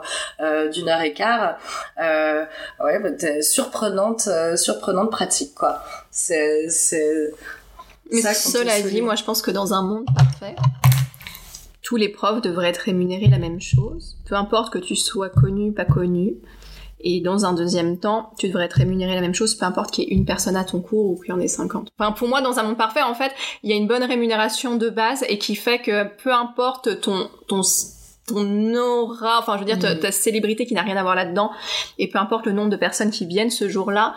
euh, 0.41 0.69
d'une 0.69 0.89
heure 0.89 1.01
et 1.01 1.13
quart 1.13 1.57
euh, 2.01 2.43
ouais 2.83 2.99
bah, 2.99 3.09
surprenante 3.41 4.27
euh, 4.27 4.55
surprenante 4.55 5.11
pratique 5.11 5.53
quoi 5.55 5.81
c'est 6.17 6.69
c'est 6.69 7.31
Mais 8.09 8.21
ça 8.21 8.33
cela 8.33 8.81
dit, 8.81 9.01
moi 9.01 9.15
je 9.15 9.23
pense 9.25 9.41
que 9.41 9.51
dans 9.51 9.73
un 9.73 9.83
monde 9.83 10.05
parfait, 10.15 10.55
tous 11.81 11.97
les 11.97 12.07
profs 12.09 12.41
devraient 12.41 12.69
être 12.69 12.77
rémunérés 12.77 13.27
la 13.27 13.37
même 13.37 13.59
chose, 13.59 14.17
peu 14.25 14.35
importe 14.35 14.71
que 14.71 14.79
tu 14.79 14.95
sois 14.95 15.29
connu, 15.29 15.73
pas 15.73 15.85
connu. 15.85 16.35
Et 17.01 17.19
dans 17.21 17.45
un 17.45 17.53
deuxième 17.53 17.99
temps, 17.99 18.31
tu 18.39 18.47
devrais 18.47 18.65
être 18.65 18.73
rémunéré 18.77 19.13
la 19.13 19.21
même 19.21 19.35
chose, 19.35 19.53
peu 19.53 19.65
importe 19.65 19.91
qu'il 19.91 20.05
y 20.05 20.07
ait 20.07 20.15
une 20.15 20.25
personne 20.25 20.55
à 20.55 20.63
ton 20.63 20.79
cours 20.79 21.11
ou 21.11 21.15
qu'il 21.21 21.29
y 21.29 21.31
en 21.33 21.39
ait 21.39 21.47
50. 21.47 21.89
Enfin, 21.99 22.13
pour 22.13 22.27
moi, 22.27 22.41
dans 22.41 22.57
un 22.57 22.63
monde 22.63 22.77
parfait, 22.77 23.03
en 23.03 23.13
fait, 23.13 23.31
il 23.61 23.69
y 23.69 23.73
a 23.73 23.75
une 23.75 23.85
bonne 23.85 24.03
rémunération 24.03 24.77
de 24.77 24.89
base 24.89 25.23
et 25.29 25.37
qui 25.37 25.55
fait 25.55 25.79
que 25.79 26.05
peu 26.23 26.33
importe 26.33 27.01
ton, 27.01 27.29
ton, 27.47 27.61
ton 28.27 28.73
aura, 28.75 29.37
enfin, 29.39 29.53
je 29.55 29.59
veux 29.59 29.65
dire, 29.65 29.77
ta, 29.77 29.93
Mhm. 29.93 29.99
ta 29.99 30.11
célébrité 30.11 30.65
qui 30.65 30.73
n'a 30.73 30.81
rien 30.81 30.97
à 30.97 31.03
voir 31.03 31.13
là-dedans, 31.13 31.51
et 31.99 32.09
peu 32.09 32.17
importe 32.17 32.47
le 32.47 32.53
nombre 32.53 32.69
de 32.71 32.77
personnes 32.77 33.11
qui 33.11 33.27
viennent 33.27 33.51
ce 33.51 33.69
jour-là. 33.69 34.15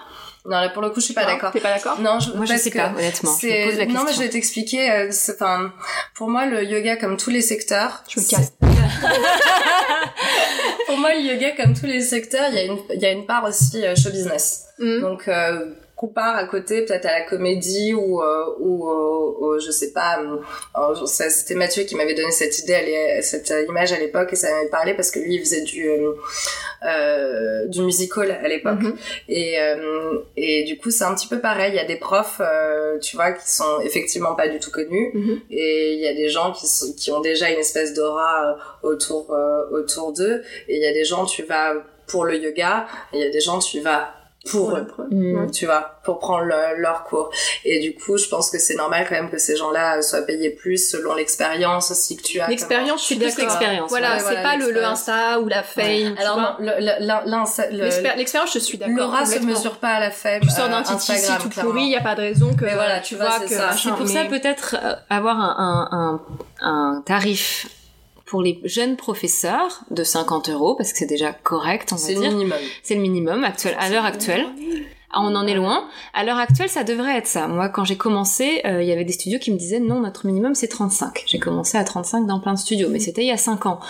Non 0.48 0.60
là 0.60 0.68
pour 0.70 0.82
le 0.82 0.90
coup 0.90 1.00
je 1.00 1.06
suis 1.06 1.14
pas 1.14 1.24
d'accord 1.26 1.52
T'es 1.52 1.60
pas 1.60 1.74
d'accord 1.74 2.00
non 2.00 2.18
je, 2.20 2.32
Moi, 2.32 2.46
je 2.46 2.56
sais 2.56 2.70
que- 2.70 2.78
pas, 2.78 2.92
honnêtement. 2.96 3.36
Je 3.40 3.46
me 3.46 3.52
C'est 3.52 3.64
pose 3.64 3.76
la 3.78 3.84
question. 3.84 4.00
non 4.00 4.06
mais 4.06 4.12
je 4.14 4.20
vais 4.20 4.28
t'expliquer. 4.30 4.90
euh, 4.90 5.08
c'est- 5.10 5.34
Enfin, 5.34 5.72
pour 6.14 6.28
moi 6.30 6.46
le 6.46 6.64
yoga 6.64 6.96
comme 6.96 7.16
tous 7.16 7.30
les 7.30 7.42
secteurs. 7.42 8.02
Je 8.08 8.20
me 8.20 8.28
casse. 8.28 8.52
pour 10.86 10.96
moi 10.98 11.14
le 11.14 11.20
yoga 11.20 11.50
comme 11.56 11.74
tous 11.74 11.86
les 11.86 12.00
secteurs, 12.00 12.48
il 12.50 12.54
y 12.54 12.58
a 12.58 12.64
une 12.64 12.78
il 12.94 13.00
y 13.00 13.06
a 13.06 13.10
une 13.12 13.26
part 13.26 13.44
aussi 13.44 13.84
euh, 13.84 13.94
show 13.94 14.10
business. 14.10 14.64
Mhm. 14.78 15.00
Donc 15.00 15.28
euh, 15.28 15.66
compare 15.98 16.36
à 16.36 16.44
côté 16.44 16.82
peut-être 16.82 17.06
à 17.06 17.18
la 17.18 17.22
comédie 17.22 17.92
ou 17.92 18.22
euh, 18.22 18.54
ou 18.60 18.88
euh, 18.88 19.58
je 19.58 19.72
sais 19.72 19.90
pas 19.90 20.20
euh, 20.20 20.94
c'était 21.06 21.56
Mathieu 21.56 21.82
qui 21.82 21.96
m'avait 21.96 22.14
donné 22.14 22.30
cette 22.30 22.56
idée 22.60 23.18
cette 23.20 23.52
image 23.68 23.92
à 23.92 23.98
l'époque 23.98 24.32
et 24.32 24.36
ça 24.36 24.48
m'avait 24.48 24.68
parlé 24.68 24.94
parce 24.94 25.10
que 25.10 25.18
lui 25.18 25.34
il 25.34 25.40
faisait 25.40 25.62
du 25.62 25.90
euh, 25.90 27.66
du 27.66 27.82
musical 27.82 28.30
à 28.30 28.46
l'époque 28.46 28.80
mhm. 28.80 28.96
et 29.28 29.56
et 30.36 30.62
du 30.62 30.78
coup 30.78 30.92
c'est 30.92 31.02
un 31.02 31.16
petit 31.16 31.26
peu 31.26 31.40
pareil 31.40 31.72
il 31.72 31.76
y 31.76 31.80
a 31.80 31.84
des 31.84 31.96
profs 31.96 32.40
tu 33.02 33.16
vois 33.16 33.32
qui 33.32 33.50
sont 33.50 33.80
effectivement 33.82 34.36
pas 34.36 34.46
du 34.46 34.60
tout 34.60 34.70
connus 34.70 35.10
mhm. 35.14 35.40
et 35.50 35.94
il 35.94 36.00
y 36.00 36.06
a 36.06 36.14
des 36.14 36.28
gens 36.28 36.52
qui 36.52 36.68
qui 36.94 37.10
ont 37.10 37.20
déjà 37.20 37.50
une 37.50 37.58
espèce 37.58 37.92
d'aura 37.92 38.56
autour 38.84 39.36
autour 39.72 40.12
d'eux 40.12 40.44
et 40.68 40.76
il 40.76 40.82
y 40.82 40.86
a 40.86 40.92
des 40.92 41.04
gens 41.04 41.24
tu 41.24 41.42
vas 41.42 41.74
pour 42.06 42.24
le 42.24 42.38
yoga 42.38 42.86
et 43.12 43.16
il 43.16 43.20
y 43.20 43.26
a 43.26 43.30
des 43.30 43.40
gens 43.40 43.58
tu 43.58 43.80
vas 43.80 44.14
pour, 44.50 44.78
mm. 45.10 45.50
tu 45.50 45.66
vois, 45.66 45.98
pour 46.04 46.18
prendre 46.18 46.46
leur 46.76 47.04
cours. 47.04 47.30
Et 47.64 47.80
du 47.80 47.94
coup, 47.94 48.16
je 48.16 48.28
pense 48.28 48.50
que 48.50 48.58
c'est 48.58 48.74
normal 48.74 49.06
quand 49.08 49.14
même 49.14 49.30
que 49.30 49.38
ces 49.38 49.56
gens-là 49.56 50.02
soient 50.02 50.22
payés 50.22 50.50
plus 50.50 50.90
selon 50.90 51.14
l'expérience 51.14 51.90
aussi 51.90 52.16
que 52.16 52.22
tu 52.22 52.40
as. 52.40 52.48
L'expérience, 52.48 53.00
je 53.00 53.06
suis 53.06 53.16
plus 53.16 53.36
l'expérience. 53.36 53.90
Voilà, 53.90 54.18
c'est 54.18 54.42
pas 54.42 54.56
le, 54.56 54.70
le, 54.70 54.84
Insta 54.84 55.40
ou 55.40 55.48
la 55.48 55.62
fame. 55.62 56.16
Alors 56.18 56.58
non, 56.60 57.44
l'expérience, 58.16 58.52
je 58.54 58.58
suis 58.58 58.78
d'accord. 58.78 58.96
L'aura 58.96 59.26
se 59.26 59.38
mesure 59.40 59.76
pas 59.76 59.94
à 59.94 60.00
la 60.00 60.10
fame. 60.10 60.40
Tu 60.40 60.50
sors 60.50 60.68
d'un 60.68 60.82
euh, 60.82 61.38
tout 61.40 61.48
pourri, 61.48 61.82
il 61.82 61.90
y 61.90 61.96
a 61.96 62.00
pas 62.00 62.14
de 62.14 62.20
raison 62.20 62.54
que 62.54 62.64
voilà, 62.64 63.00
tu, 63.00 63.16
vois, 63.16 63.40
que 63.40 63.48
c'est 63.48 63.90
pour 63.92 64.08
ça 64.08 64.24
peut-être 64.24 64.76
euh, 64.82 64.94
avoir 65.10 65.38
un, 65.38 65.88
un, 65.90 66.20
un 66.60 67.02
tarif 67.04 67.66
pour 68.28 68.42
les 68.42 68.60
jeunes 68.64 68.96
professeurs 68.96 69.84
de 69.90 70.04
50 70.04 70.50
euros 70.50 70.74
parce 70.74 70.92
que 70.92 70.98
c'est 70.98 71.06
déjà 71.06 71.32
correct 71.32 71.92
on 71.92 71.96
va 71.96 72.06
dire. 72.06 72.18
C'est 72.18 72.24
le 72.24 72.30
minimum. 72.30 72.58
C'est 72.82 72.94
le 72.94 73.00
minimum 73.00 73.42
actuel 73.42 73.74
à 73.78 73.88
l'heure 73.88 74.04
actuelle. 74.04 74.46
Ah, 75.10 75.20
on 75.22 75.34
en 75.34 75.46
est 75.46 75.54
loin. 75.54 75.88
À 76.12 76.22
l'heure 76.22 76.36
actuelle, 76.36 76.68
ça 76.68 76.84
devrait 76.84 77.16
être 77.16 77.26
ça. 77.26 77.48
Moi, 77.48 77.70
quand 77.70 77.84
j'ai 77.84 77.96
commencé, 77.96 78.60
euh, 78.66 78.82
il 78.82 78.88
y 78.88 78.92
avait 78.92 79.06
des 79.06 79.12
studios 79.12 79.38
qui 79.38 79.50
me 79.50 79.56
disaient 79.56 79.80
non, 79.80 80.00
notre 80.00 80.26
minimum 80.26 80.54
c'est 80.54 80.68
35. 80.68 81.24
J'ai 81.26 81.38
commencé 81.38 81.78
à 81.78 81.84
35 81.84 82.26
dans 82.26 82.40
plein 82.40 82.52
de 82.52 82.58
studios, 82.58 82.88
mais 82.90 82.98
c'était 82.98 83.22
il 83.22 83.28
y 83.28 83.32
a 83.32 83.38
5 83.38 83.64
ans. 83.66 83.80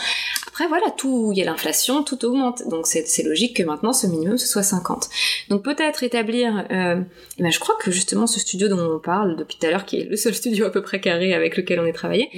Après, 0.47 0.69
voilà, 0.69 0.91
tout, 0.97 1.31
il 1.33 1.39
y 1.39 1.43
a 1.43 1.45
l'inflation, 1.45 2.03
tout 2.05 2.25
augmente. 2.25 2.69
Donc 2.69 2.87
c'est 2.87 3.23
logique 3.23 3.57
que 3.57 3.63
maintenant 3.63 3.93
ce 3.93 4.07
minimum 4.07 4.39
ce 4.39 4.47
soit 4.47 4.63
50. 4.63 5.09
Donc 5.51 5.63
peut-être 5.63 6.03
établir. 6.03 6.67
Euh, 6.71 7.01
eh 7.39 7.43
ben, 7.43 7.53
je 7.53 7.61
crois 7.61 7.75
que 7.81 7.91
justement 7.91 8.27
ce 8.27 8.41
studio 8.41 8.69
dont 8.69 8.79
on 8.79 8.99
parle 8.99 9.37
depuis 9.37 9.57
tout 9.57 9.67
à 9.67 9.71
l'heure, 9.71 9.85
qui 9.85 10.01
est 10.01 10.05
le 10.05 10.17
seul 10.17 10.35
studio 10.35 10.67
à 10.67 10.71
peu 10.71 10.83
près 10.83 11.01
carré 11.01 11.35
avec 11.35 11.57
lequel 11.57 11.81
on 11.81 11.87
est 11.87 11.93
travaillé, 11.93 12.29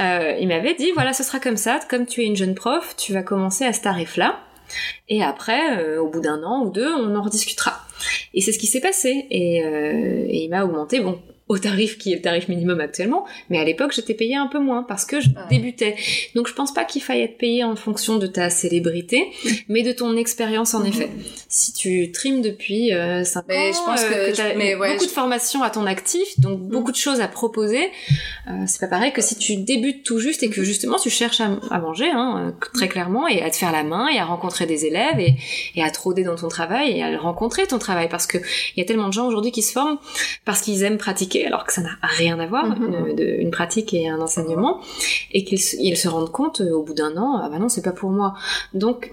euh, 0.00 0.36
il 0.40 0.48
m'avait 0.48 0.74
dit 0.74 0.90
voilà, 0.92 1.12
ce 1.12 1.22
sera 1.22 1.38
comme 1.38 1.56
ça. 1.56 1.80
Comme 1.88 2.06
tu 2.06 2.22
es 2.22 2.24
une 2.24 2.36
jeune 2.36 2.54
prof, 2.54 2.96
tu 2.96 3.12
vas 3.12 3.22
commencer 3.22 3.64
à 3.64 3.72
ce 3.72 3.80
tarif-là. 3.82 4.40
Et 5.08 5.22
après, 5.22 5.78
euh, 5.78 6.00
au 6.00 6.08
bout 6.08 6.20
d'un 6.20 6.42
an 6.42 6.64
ou 6.64 6.70
deux, 6.70 6.92
on 6.94 7.14
en 7.14 7.22
rediscutera. 7.22 7.85
Et 8.34 8.40
c'est 8.40 8.52
ce 8.52 8.58
qui 8.58 8.66
s'est 8.66 8.80
passé. 8.80 9.26
Et, 9.30 9.64
euh, 9.64 10.26
et 10.28 10.44
il 10.44 10.48
m'a 10.48 10.64
augmenté, 10.64 11.00
bon, 11.00 11.20
au 11.48 11.58
tarif 11.58 11.96
qui 11.96 12.12
est 12.12 12.16
le 12.16 12.22
tarif 12.22 12.48
minimum 12.48 12.80
actuellement, 12.80 13.24
mais 13.50 13.58
à 13.58 13.64
l'époque 13.64 13.92
j'étais 13.92 14.14
payée 14.14 14.34
un 14.34 14.48
peu 14.48 14.58
moins 14.58 14.82
parce 14.82 15.04
que 15.04 15.20
je 15.20 15.28
débutais. 15.48 15.94
Donc 16.34 16.48
je 16.48 16.54
pense 16.54 16.74
pas 16.74 16.84
qu'il 16.84 17.02
faille 17.02 17.20
être 17.20 17.38
payé 17.38 17.62
en 17.62 17.76
fonction 17.76 18.18
de 18.18 18.26
ta 18.26 18.50
célébrité, 18.50 19.28
mais 19.68 19.82
de 19.82 19.92
ton 19.92 20.16
expérience 20.16 20.74
en 20.74 20.84
effet. 20.84 21.08
Si 21.48 21.72
tu 21.72 22.10
trimes 22.10 22.42
depuis 22.42 22.92
euh, 22.92 23.22
5 23.22 23.44
mais 23.46 23.70
ans, 23.70 23.72
je 23.72 23.90
pense 23.90 24.02
euh, 24.02 24.30
que, 24.30 24.34
tu 24.34 24.40
as 24.40 24.76
beaucoup 24.76 25.04
de 25.04 25.10
formations 25.10 25.62
à 25.62 25.70
ton 25.70 25.86
actif, 25.86 26.40
donc 26.40 26.58
mm. 26.58 26.68
beaucoup 26.68 26.90
de 26.90 26.96
choses 26.96 27.20
à 27.20 27.28
proposer, 27.28 27.90
euh, 28.48 28.64
c'est 28.66 28.80
pas 28.80 28.88
pareil 28.88 29.12
que 29.12 29.22
si 29.22 29.36
tu 29.36 29.56
débutes 29.56 30.04
tout 30.04 30.18
juste 30.18 30.42
et 30.42 30.50
que 30.50 30.64
justement 30.64 30.98
tu 30.98 31.10
cherches 31.10 31.40
à, 31.40 31.78
manger, 31.78 32.10
hein, 32.10 32.48
euh, 32.48 32.66
très 32.74 32.88
clairement, 32.88 33.28
et 33.28 33.42
à 33.42 33.50
te 33.50 33.56
faire 33.56 33.70
la 33.70 33.84
main 33.84 34.08
et 34.08 34.18
à 34.18 34.24
rencontrer 34.24 34.66
des 34.66 34.84
élèves 34.86 35.20
et, 35.20 35.36
et 35.76 35.82
à 35.84 35.90
te 35.90 36.00
rôder 36.00 36.24
dans 36.24 36.34
ton 36.36 36.48
travail 36.48 36.98
et 36.98 37.04
à 37.04 37.16
rencontrer 37.18 37.68
ton 37.68 37.78
travail 37.78 38.08
parce 38.08 38.26
que 38.26 38.38
il 38.38 38.80
y 38.80 38.82
a 38.82 38.84
tellement 38.84 39.08
de 39.08 39.12
gens 39.12 39.28
aujourd'hui 39.28 39.52
qui 39.52 39.62
se 39.62 39.72
forment 39.72 39.98
parce 40.44 40.60
qu'ils 40.60 40.82
aiment 40.82 40.98
pratiquer 40.98 41.35
alors 41.44 41.64
que 41.64 41.72
ça 41.72 41.82
n'a 41.82 41.96
rien 42.02 42.38
à 42.38 42.46
voir, 42.46 42.66
mhm. 42.66 43.08
une, 43.10 43.18
une, 43.18 43.50
pratique 43.50 43.92
et 43.92 44.08
un 44.08 44.20
enseignement, 44.20 44.80
et 45.32 45.44
qu'ils 45.44 45.58
se 45.96 46.08
rendent 46.08 46.32
compte 46.32 46.60
euh, 46.60 46.72
au 46.72 46.82
bout 46.82 46.94
d'un 46.94 47.16
an, 47.16 47.40
ah 47.42 47.48
bah 47.48 47.58
non, 47.58 47.68
c'est 47.68 47.82
pas 47.82 47.92
pour 47.92 48.10
moi. 48.10 48.34
Donc, 48.72 49.12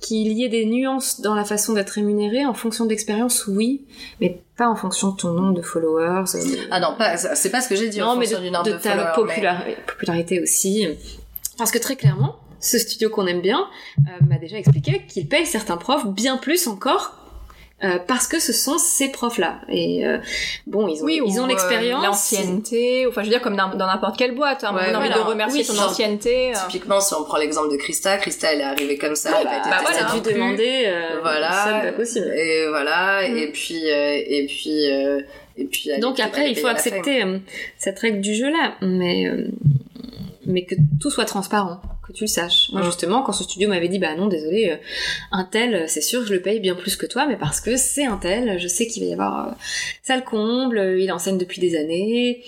qu'il 0.00 0.32
y 0.32 0.44
ait 0.44 0.48
des 0.48 0.66
nuances 0.66 1.20
dans 1.20 1.34
la 1.34 1.44
façon 1.44 1.72
d'être 1.72 1.90
rémunéré 1.90 2.44
en 2.44 2.54
fonction 2.54 2.84
de 2.84 2.90
l'expérience, 2.90 3.46
oui, 3.46 3.86
mais 4.20 4.40
pas 4.56 4.68
en 4.68 4.76
fonction 4.76 5.12
de 5.12 5.16
ton 5.16 5.32
nombre 5.32 5.54
de 5.54 5.62
followers. 5.62 6.24
Euh, 6.34 6.56
ah 6.70 6.80
non, 6.80 6.94
pas, 6.98 7.16
c'est 7.16 7.50
pas 7.50 7.60
ce 7.60 7.68
que 7.68 7.76
j'ai 7.76 7.88
dit. 7.88 8.00
Non, 8.00 8.16
mais 8.16 8.26
de, 8.26 8.34
de, 8.34 8.78
ta 8.78 9.12
popularité 9.12 10.40
aussi. 10.40 10.86
Parce 11.56 11.70
que 11.70 11.78
très 11.78 11.96
clairement, 11.96 12.36
ce 12.60 12.78
studio 12.78 13.08
qu'on 13.10 13.26
aime 13.26 13.40
bien 13.40 13.66
euh, 13.98 14.26
m'a 14.28 14.38
déjà 14.38 14.58
expliqué 14.58 15.04
qu'il 15.08 15.28
paye 15.28 15.46
certains 15.46 15.76
profs 15.76 16.06
bien 16.06 16.36
plus 16.36 16.66
encore 16.66 17.14
euh, 17.84 17.98
parce 18.04 18.26
que 18.26 18.40
ce 18.40 18.52
sont 18.52 18.76
ces 18.76 19.08
profs-là. 19.10 19.60
Et 19.68 20.04
euh, 20.04 20.18
bon, 20.66 20.88
ils 20.88 21.04
ont, 21.04 21.08
ils 21.08 21.40
ont 21.40 21.44
euh, 21.44 21.46
l'expérience, 21.46 22.04
l'ancienneté. 22.04 23.06
Enfin, 23.06 23.22
je 23.22 23.26
veux 23.26 23.32
dire 23.32 23.40
comme 23.40 23.54
dans 23.54 23.76
n'importe 23.76 24.16
quelle 24.16 24.34
boîte. 24.34 24.64
Hein, 24.64 24.70
on 24.72 24.76
a 24.76 24.98
envie 24.98 25.08
de 25.10 25.18
remercier 25.20 25.64
ton 25.64 25.78
ancienneté. 25.78 26.52
Typiquement, 26.68 27.00
si 27.00 27.14
on 27.14 27.22
prend 27.22 27.38
l'exemple 27.38 27.70
de 27.70 27.76
Christa, 27.76 28.16
Christa, 28.18 28.52
elle 28.52 28.62
est 28.62 28.64
arrivée 28.64 28.98
comme 28.98 29.14
ça. 29.14 29.30
bah, 29.30 29.62
bah 29.64 29.78
voilà, 29.80 30.12
dû 30.12 30.20
demander. 30.20 30.92
voilà. 31.22 31.82
C'est 31.82 31.90
pas 31.90 31.96
possible. 31.96 32.26
Et 32.34 32.66
voilà. 32.68 33.28
Mm. 33.28 33.36
Et 33.36 33.52
puis, 33.52 33.86
et 33.86 34.46
puis. 34.48 34.84
et 35.56 35.64
puis, 35.64 35.90
Donc 36.00 36.18
après, 36.18 36.50
il 36.50 36.58
faut 36.58 36.66
accepter 36.66 37.24
cette 37.76 37.98
règle 38.00 38.20
du 38.20 38.34
jeu 38.34 38.50
là, 38.50 38.74
mais 38.82 39.30
mais 40.46 40.64
que 40.64 40.74
tout 41.00 41.10
soit 41.10 41.26
transparent 41.26 41.80
que 42.08 42.12
tu 42.12 42.24
le 42.24 42.28
saches. 42.28 42.70
Moi, 42.72 42.82
justement, 42.82 43.22
quand 43.22 43.32
ce 43.32 43.44
studio 43.44 43.68
m'avait 43.68 43.88
dit, 43.88 43.98
bah 43.98 44.14
non, 44.16 44.26
désolé, 44.26 44.70
euh, 44.70 44.76
un 45.30 45.44
tel, 45.44 45.88
c'est 45.88 46.00
sûr, 46.00 46.26
je 46.26 46.32
le 46.32 46.40
paye 46.40 46.58
bien 46.58 46.74
plus 46.74 46.96
que 46.96 47.06
toi, 47.06 47.26
mais 47.26 47.36
parce 47.36 47.60
que 47.60 47.76
c'est 47.76 48.06
un 48.06 48.16
tel, 48.16 48.58
je 48.58 48.66
sais 48.66 48.86
qu'il 48.86 49.02
va 49.02 49.08
y 49.08 49.12
avoir 49.12 49.48
euh, 49.48 49.52
ça 50.02 50.16
le 50.16 50.22
comble, 50.22 50.96
il 50.98 51.12
enseigne 51.12 51.38
depuis 51.38 51.60
des 51.60 51.76
années. 51.76 52.42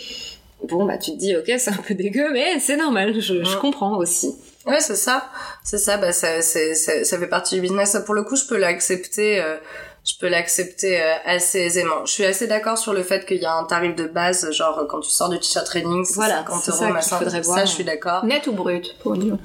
Bon, 0.69 0.85
bah 0.85 0.99
tu 0.99 1.13
te 1.13 1.17
dis, 1.17 1.37
ok, 1.37 1.51
c'est 1.59 1.71
un 1.71 1.83
peu 1.87 1.95
dégueu, 1.95 2.33
mais 2.33 2.59
c'est 2.59 2.77
normal, 2.77 3.21
je, 3.21 3.45
je 3.45 3.57
comprends 3.59 3.97
aussi. 3.97 4.35
Ouais, 4.67 4.81
c'est 4.81 4.97
ça, 4.97 5.31
c'est 5.65 5.79
ça, 5.79 5.97
bah 5.97 6.13
ça, 6.13 6.43
c'est, 6.43 6.75
ça, 6.75 7.19
fait 7.19 7.27
partie 7.29 7.55
du 7.55 7.61
business. 7.63 7.97
Pour 8.05 8.15
le 8.15 8.23
coup, 8.25 8.37
je 8.37 8.47
peux 8.47 8.59
l'accepter. 8.59 9.41
Euh 9.41 9.57
je 10.05 10.15
peux 10.19 10.29
l'accepter 10.29 11.01
euh, 11.01 11.15
assez 11.25 11.59
aisément. 11.59 12.07
Je 12.07 12.13
suis 12.13 12.25
assez 12.25 12.47
d'accord 12.47 12.79
sur 12.79 12.93
le 12.93 13.03
fait 13.03 13.27
qu'il 13.27 13.39
y 13.39 13.47
a 13.47 13.55
un 13.55 13.65
tarif 13.65 13.95
de 13.95 14.07
base, 14.07 14.51
genre 14.51 14.87
quand 14.89 15.01
tu 15.01 15.11
sors 15.11 15.29
du 15.29 15.39
t-shirt 15.39 15.67
training, 15.67 16.05
c'est 16.05 16.15
voilà, 16.15 16.39
50 16.39 16.69
euros, 16.69 16.79
ça 16.79 16.89
machin. 16.89 17.19
Faudrait 17.19 17.41
voir. 17.43 17.59
Ça, 17.59 17.65
je 17.65 17.71
suis 17.71 17.85
d'accord. 17.85 18.25
Net 18.25 18.47
ou 18.47 18.53
brut 18.53 18.97
pour 19.01 19.17
dire 19.17 19.37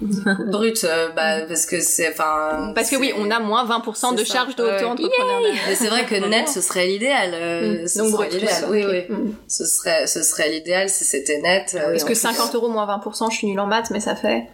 Brut, 0.47 0.83
euh, 0.83 1.09
bah 1.09 1.41
parce 1.47 1.65
que 1.65 1.81
c'est, 1.81 2.11
enfin. 2.11 2.71
Parce 2.73 2.89
que 2.89 2.95
oui, 2.95 3.13
on 3.17 3.29
a 3.31 3.39
moins 3.39 3.65
20% 3.65 4.15
de 4.15 4.23
charges 4.23 4.55
d'auto-entrepreneuriat. 4.55 5.53
Mais 5.67 5.75
c'est 5.75 5.87
vrai 5.87 6.05
que 6.05 6.15
net, 6.15 6.47
ce 6.47 6.61
serait 6.61 6.87
l'idéal. 6.87 7.31
Euh, 7.33 7.83
mm. 7.83 7.97
Donc 7.97 8.11
brut, 8.11 8.33
l'idéal. 8.33 8.65
Oui, 8.69 8.85
oui. 8.85 9.03
Mm. 9.09 9.35
Ce 9.47 9.65
serait, 9.65 10.07
ce 10.07 10.23
serait 10.23 10.49
l'idéal 10.49 10.89
si 10.89 11.03
c'était 11.03 11.41
net. 11.41 11.75
Euh, 11.75 11.91
parce 11.91 12.03
que 12.03 12.13
50 12.13 12.55
euros 12.55 12.69
moins 12.69 12.85
20%, 12.85 13.31
je 13.31 13.37
suis 13.37 13.47
nulle 13.47 13.59
en 13.59 13.67
maths, 13.67 13.91
mais 13.91 13.99
ça 13.99 14.15
fait. 14.15 14.47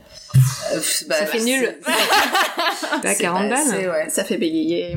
Euh, 0.74 0.80
bah, 1.08 1.16
ça 1.16 1.26
fait 1.26 1.42
nul. 1.42 1.78
Bah, 3.04 3.16
40 3.20 3.50
balles. 3.50 3.90
Ouais. 3.90 4.10
Ça 4.10 4.24
fait 4.24 4.38
bégayer. 4.38 4.96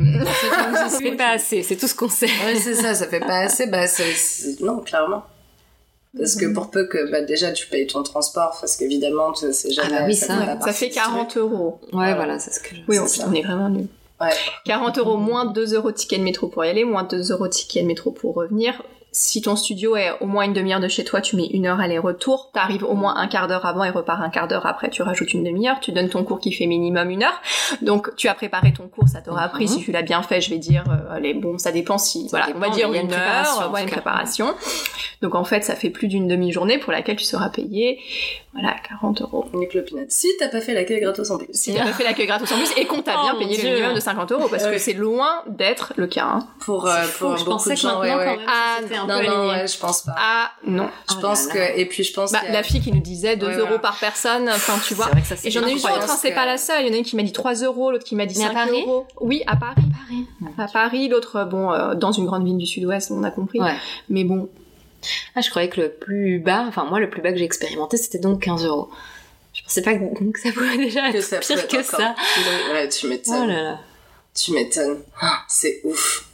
ça 0.75 0.99
fait 0.99 1.17
pas 1.17 1.31
assez, 1.31 1.63
c'est 1.63 1.77
tout 1.77 1.89
ce 1.89 1.95
qu'on 1.95 2.09
sait. 2.09 2.27
Ouais, 2.27 2.57
c'est 2.57 2.75
ça, 2.75 2.95
ça 2.95 3.07
fait 3.07 3.21
pas 3.21 3.41
assez. 3.41 3.67
Bah, 3.67 3.85
non, 4.61 4.81
clairement. 4.81 5.25
Parce 6.17 6.37
que 6.37 6.47
pour 6.47 6.71
peu 6.71 6.87
que 6.87 7.11
bah, 7.11 7.23
déjà 7.23 7.51
tu 7.51 7.67
payes 7.67 7.89
ton 7.89 8.03
transport, 8.05 8.57
parce 8.61 8.77
qu'évidemment 8.77 9.35
c'est 9.35 9.71
jamais. 9.73 9.97
Ah 9.97 10.01
bah 10.01 10.07
oui, 10.07 10.15
ça, 10.15 10.59
ça, 10.61 10.73
fait 10.73 10.91
40 10.91 11.37
euros. 11.39 11.81
Ouais, 11.93 12.15
voilà, 12.15 12.39
c'est 12.39 12.53
ce 12.53 12.61
que. 12.61 12.75
Oui, 12.87 12.99
on, 12.99 13.33
est 13.33 13.43
vraiment 13.43 13.69
nul. 13.69 13.89
Ouais. 14.21 14.31
40 14.65 14.99
euros 14.99 15.17
moins 15.17 15.45
2 15.47 15.75
euros 15.75 15.91
ticket 15.91 16.19
de 16.19 16.23
métro 16.23 16.47
pour 16.47 16.65
y 16.65 16.69
aller, 16.69 16.85
moins 16.85 17.03
2 17.03 17.33
euros 17.33 17.49
ticket 17.49 17.83
de 17.83 17.89
métro 17.89 18.13
pour 18.13 18.37
revenir 18.37 18.81
si 19.17 19.41
ton 19.41 19.55
studio 19.55 19.95
est 19.95 20.11
au 20.21 20.27
moins 20.27 20.45
une 20.45 20.53
demi-heure 20.53 20.81
de 20.81 20.89
chez 20.89 21.05
toi, 21.05 21.21
tu 21.21 21.37
mets 21.37 21.47
une 21.47 21.67
heure 21.67 21.79
aller-retour, 21.79 22.51
t'arrives 22.53 22.83
au 22.83 22.95
moins 22.95 23.15
un 23.17 23.29
quart 23.29 23.47
d'heure 23.47 23.65
avant 23.65 23.85
et 23.85 23.91
repars 23.91 24.21
un 24.21 24.29
quart 24.29 24.49
d'heure 24.49 24.67
après, 24.67 24.91
tu 24.91 25.03
rajoutes 25.03 25.33
une 25.35 25.45
demi-heure, 25.45 25.79
tu 25.79 25.93
donnes 25.93 26.09
ton 26.09 26.25
cours 26.25 26.41
qui 26.41 26.51
fait 26.51 26.67
minimum 26.67 27.09
une 27.11 27.23
heure. 27.23 27.41
Donc 27.81 28.15
tu 28.17 28.27
as 28.27 28.35
préparé 28.35 28.73
ton 28.73 28.89
cours, 28.89 29.07
ça 29.07 29.21
t'aura 29.21 29.43
appris. 29.43 29.69
Si 29.69 29.79
mhm. 29.79 29.85
tu 29.85 29.93
l'as 29.93 30.03
bien 30.03 30.21
fait, 30.23 30.41
je 30.41 30.51
vais 30.51 30.59
dire, 30.59 30.83
euh, 30.89 31.15
allez, 31.15 31.33
bon, 31.33 31.59
ça 31.59 31.71
dépend 31.71 31.97
si, 31.97 32.27
voilà, 32.29 32.49
on 32.57 32.59
va 32.59 32.71
dire 32.71 32.93
une, 32.93 33.13
heure, 33.13 33.77
une 33.77 33.87
préparation. 33.87 34.53
Donc 35.23 35.37
en 35.37 35.45
fait, 35.45 35.63
ça 35.63 35.77
fait 35.77 35.91
plus 35.91 36.09
d'une 36.09 36.27
demi-journée 36.27 36.79
pour 36.79 36.93
laquelle 36.93 37.17
tu 37.17 37.25
seras 37.25 37.51
payé, 37.51 38.01
voilà, 38.53 38.75
40 38.89 39.23
euros. 39.23 39.47
Une 39.55 39.67
clopinette. 39.69 40.13
Si 40.13 40.29
t'as 40.39 40.49
pas 40.49 40.61
fait 40.61 40.75
l'accueil 40.75 41.01
gratos 41.01 41.31
en 41.31 41.39
plus. 41.39 41.49
Si 41.53 41.73
t'as 41.73 41.85
pas 41.85 41.93
fait 41.93 42.05
l'accueil 42.05 42.27
gratos 42.27 42.51
en 42.53 42.57
plus 42.57 42.73
et 42.77 42.85
qu'on 42.85 43.03
t'a 43.03 43.13
bien 43.13 43.33
oh 43.35 43.39
payé 43.39 43.63
le 43.63 43.71
minimum 43.71 43.95
de 43.95 44.01
50 44.01 44.33
euros 44.33 44.49
parce 44.49 44.67
que 44.67 44.79
c'est 44.79 44.93
loin 44.93 45.43
d'être 45.47 45.93
le 45.97 46.07
cas. 46.07 46.27
Hein. 46.27 46.47
Pour, 46.61 46.87
euh, 46.87 47.05
pour 47.19 47.37
je 47.37 47.45
beaucoup 47.45 47.69
de 47.69 47.75
gens, 47.75 48.01
ouais, 48.01 48.15
ouais. 48.15 48.39
Ah, 48.47 48.81
non, 49.07 49.23
non, 49.23 49.49
ouais, 49.49 49.67
je 49.67 49.79
pense 49.79 50.03
pas. 50.03 50.15
Ah, 50.17 50.51
non. 50.67 50.89
Je 51.09 51.15
oh 51.17 51.21
pense 51.21 51.47
que, 51.47 51.79
et 51.79 51.87
puis 51.87 52.05
je 52.05 52.13
pense 52.13 52.33
bah, 52.33 52.41
la 52.51 52.63
fille 52.63 52.81
qui 52.81 52.93
nous 52.93 53.01
disait 53.01 53.37
2 53.37 53.59
euros 53.59 53.79
par 53.79 53.99
personne, 53.99 54.49
enfin, 54.49 54.79
tu 54.87 54.95
vois. 54.95 55.07
Vrai 55.07 55.21
que 55.21 55.27
ça, 55.27 55.35
et 55.43 55.51
j'en 55.51 55.67
ai 55.67 55.73
eu 55.73 55.75
d'autres, 55.77 56.11
hein, 56.11 56.17
c'est 56.21 56.33
pas 56.33 56.47
la 56.47 56.59
seule. 56.59 56.85
Il 56.85 56.89
y 56.89 56.91
en 56.91 56.95
a 56.95 56.99
une 56.99 57.05
qui 57.05 57.17
m'a 57.17 57.23
dit 57.23 57.33
3 57.33 57.55
euros, 57.63 57.91
l'autre 57.91 58.05
qui 58.05 58.15
m'a 58.15 58.27
dit 58.27 58.35
5 58.35 58.71
euros. 58.71 59.07
Oui, 59.21 59.43
à 59.47 59.57
Paris. 59.57 59.83
Paris. 60.09 60.55
À 60.59 60.69
Paris, 60.69 61.09
l'autre, 61.09 61.45
bon, 61.45 61.73
euh, 61.73 61.95
dans 61.95 62.13
une 62.13 62.27
grande 62.27 62.45
ville 62.45 62.59
du 62.59 62.67
sud-ouest, 62.67 63.11
on 63.11 63.23
a 63.23 63.31
compris. 63.31 63.61
Mais 64.09 64.25
bon. 64.25 64.49
Ah, 65.35 65.43
je 65.43 65.51
croyais 65.51 65.69
que 65.69 65.83
le 65.83 65.91
plus 65.91 66.39
bas, 66.39 66.65
enfin, 66.67 66.85
moi, 66.85 66.99
le 66.99 67.11
plus 67.11 67.21
bas 67.21 67.31
que 67.31 67.39
j'ai 67.39 67.45
expérimenté, 67.45 67.99
c'était 67.99 68.19
donc 68.19 68.41
15 68.43 68.65
euros. 68.65 68.89
Je 69.53 69.63
pensais 69.63 69.83
pas 69.83 69.95
que, 69.95 70.01
ça 70.43 70.51
pouvait 70.51 70.77
déjà 70.79 71.11
être 71.11 71.41
pire 71.41 71.69
que 71.69 71.83
ça. 71.83 72.15
Ouais, 72.73 72.89
tu 72.89 73.07
m'étonnes. 73.07 73.43
Oh 73.45 73.47
là 73.47 73.63
là. 73.63 73.81
Tu 74.35 74.53
m'étonnes. 74.53 75.03
C'est 75.47 75.81
ouf. 75.85 76.29